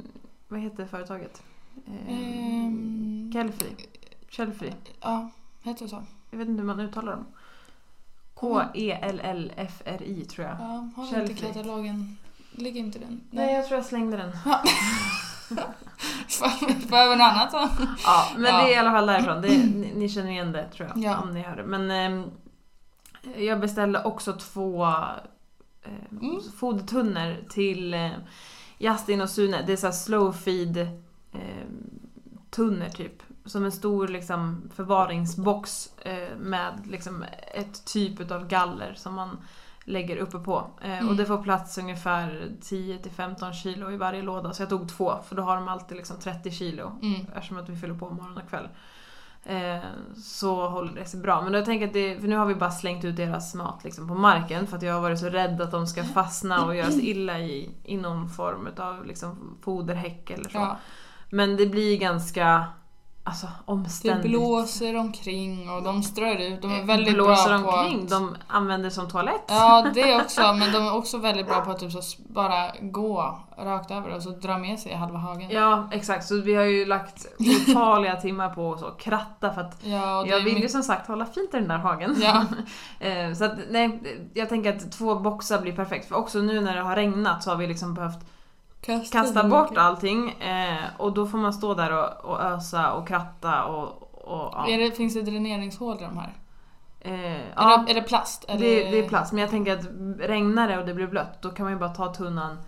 [0.48, 1.42] vad heter företaget?
[1.86, 3.30] Eh, Ehm,
[4.36, 4.72] Källfri.
[5.00, 5.30] ja,
[5.62, 6.02] heter det så?
[6.30, 7.26] Jag vet inte hur man uttalar dem.
[7.26, 7.34] E
[8.34, 10.56] K-E-L-L-F-R-I tror jag.
[10.60, 12.16] Ja, har vi inte katalogen?
[12.52, 13.20] Ligger inte den?
[13.30, 14.30] Nej, jag tror jag slängde den.
[16.90, 17.68] Behöver något annat så?
[18.04, 18.56] Ja, men Ja.
[18.62, 19.42] det är i alla fall därifrån.
[19.42, 21.18] Det, ni, ni känner igen det tror jag, Ja.
[21.22, 21.64] om ni hör det.
[21.64, 22.30] Men ehm,
[23.36, 25.00] jag beställde också två eh,
[26.10, 26.40] Mm.
[26.56, 28.10] fodertunnor till eh,
[28.78, 29.62] Justin och Sune.
[29.66, 30.76] Det är så här slow feed
[31.32, 31.66] eh,
[32.50, 33.22] tunnor typ.
[33.44, 37.24] Som en stor liksom, förvaringsbox eh, med liksom,
[37.54, 39.38] ett typ av galler som man
[39.84, 40.70] lägger uppe på.
[40.82, 41.08] Eh, Mm.
[41.08, 44.52] Och det får plats ungefär 10-15 kilo i varje låda.
[44.52, 46.98] Så jag tog två, för då har de alltid liksom 30 kilo.
[47.02, 47.26] Mm.
[47.34, 48.68] Eftersom att vi fyller på morgon och kväll.
[49.44, 49.84] Eh,
[50.16, 51.42] så håller det sig bra.
[51.42, 54.08] Men jag tänker att det, för nu har vi bara slängt ut deras mat liksom
[54.08, 56.90] på marken för att jag har varit så rädd att de ska fastna och göra
[56.90, 60.58] sig illa i, i någon form av liksom foderhäck eller så.
[60.58, 60.78] Ja,
[61.30, 62.64] Men det blir ganska
[63.24, 64.30] alltså, det omständigt.
[64.30, 66.62] blåser omkring och de strör ut.
[66.62, 68.10] De är Eh, väldigt blåser bra på omkring, att...
[68.10, 69.44] de använder som toalett.
[69.48, 70.40] Ja, det också.
[70.58, 74.22] Men de är också väldigt bra på att typ så bara gå rakt över och
[74.22, 75.50] så dra med sig halva hagen.
[75.50, 76.24] Ja, exakt.
[76.24, 77.26] Så vi har ju lagt
[77.68, 81.08] otaliga timmar på att så kratta för att Ja, det jag vill ju som sagt
[81.08, 82.16] hålla fint i den där hagen.
[82.22, 82.44] Ja.
[83.00, 84.00] Eh, så att, nej,
[84.34, 86.08] jag tänker att två boxar blir perfekt.
[86.08, 88.26] För också nu när det har regnat så har vi liksom behövt
[88.86, 90.30] Kasta, kasta bort allting.
[90.30, 94.02] Eh, och då får man stå där och, och ösa och kratta och...
[94.12, 94.66] och ja.
[94.68, 96.34] Är det, finns det dräneringshål i de här?
[97.00, 98.44] Eh, Är, ja, det, är det plast?
[98.48, 99.32] Är det, det är plast.
[99.32, 99.84] Men jag tänker att
[100.18, 102.58] regnar det och det blir blött då kan man ju bara ta tunnan,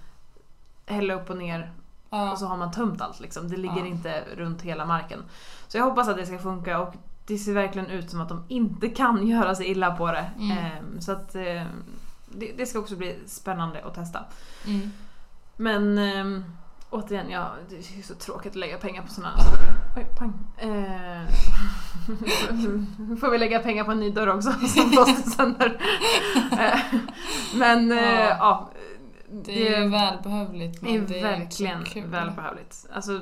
[0.86, 1.72] hälla upp och ner
[2.10, 2.32] Ja.
[2.32, 3.48] och så har man tömt allt liksom.
[3.48, 5.22] Det ligger inte runt hela marken.
[5.68, 6.94] Så jag hoppas att det ska funka och
[7.26, 10.30] det ser verkligen ut som att de inte kan göra sig illa på det.
[10.38, 10.58] Mm.
[10.58, 11.62] Ehm, så att eh,
[12.26, 14.24] det, det ska också bli spännande att testa.
[14.66, 14.92] Mm.
[15.56, 16.44] Men ehm,
[16.90, 19.66] återigen, ja, det är ju så tråkigt att lägga pengar på sådana saker.
[19.96, 20.32] Oj, pang.
[20.58, 21.22] Eh,
[23.20, 25.80] får vi lägga pengar på en ny dörr också som blåste sönder.
[26.52, 26.80] Eh,
[27.54, 27.98] men eh,
[28.28, 28.70] Ja.
[29.44, 32.06] Det är välbehövligt Det är men det är verkligen kul.
[32.06, 32.86] välbehövligt.
[32.92, 33.20] Alltså,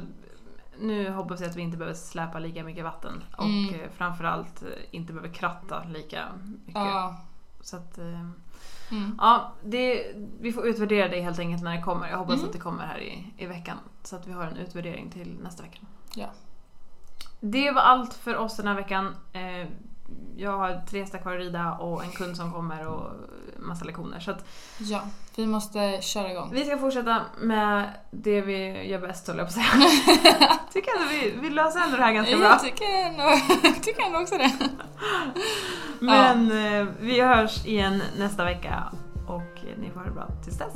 [0.81, 3.75] nu hoppas jag att vi inte behöver släpa lika mycket vatten och Mm.
[3.75, 6.25] eh, framförallt eh, inte behöver kratta lika
[6.67, 6.75] mycket.
[6.75, 7.17] Ja,
[7.65, 8.21] Så att, eh,
[8.91, 9.15] Mm.
[9.19, 12.11] ja, det, vi får utvärdera det helt enkelt när det kommer.
[12.11, 12.47] Jag hoppas Mm.
[12.47, 13.77] att det kommer här i, i veckan.
[14.03, 15.79] Så att vi har en utvärdering till nästa vecka.
[16.15, 16.27] Ja.
[17.41, 19.17] Det var allt för oss den här veckan.
[20.37, 23.11] Jag har tre hästar kvar att rida och en kund som kommer och
[23.59, 24.21] massa lektioner.
[24.21, 24.47] Så att
[24.79, 25.01] ja,
[25.37, 26.51] vi måste köra igång.
[26.53, 29.89] vi ska fortsätta med det vi gör bäst höll jag på att säga.
[30.73, 32.47] tycker ändå vi, vi löser ändå det här ganska bra.
[32.47, 33.23] Jag tycker ändå,
[33.83, 34.53] tycker ändå också det.
[36.01, 38.93] Men eh, vi hörs igen nästa vecka
[39.29, 40.75] och ni får ha det bra tills dess.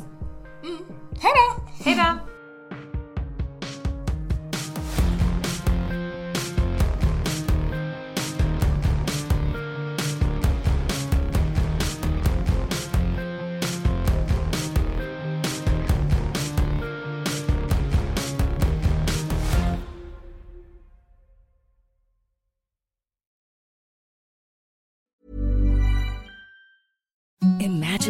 [0.63, 0.79] Mm.
[1.21, 1.63] Hej då!
[1.85, 2.38] Hej då!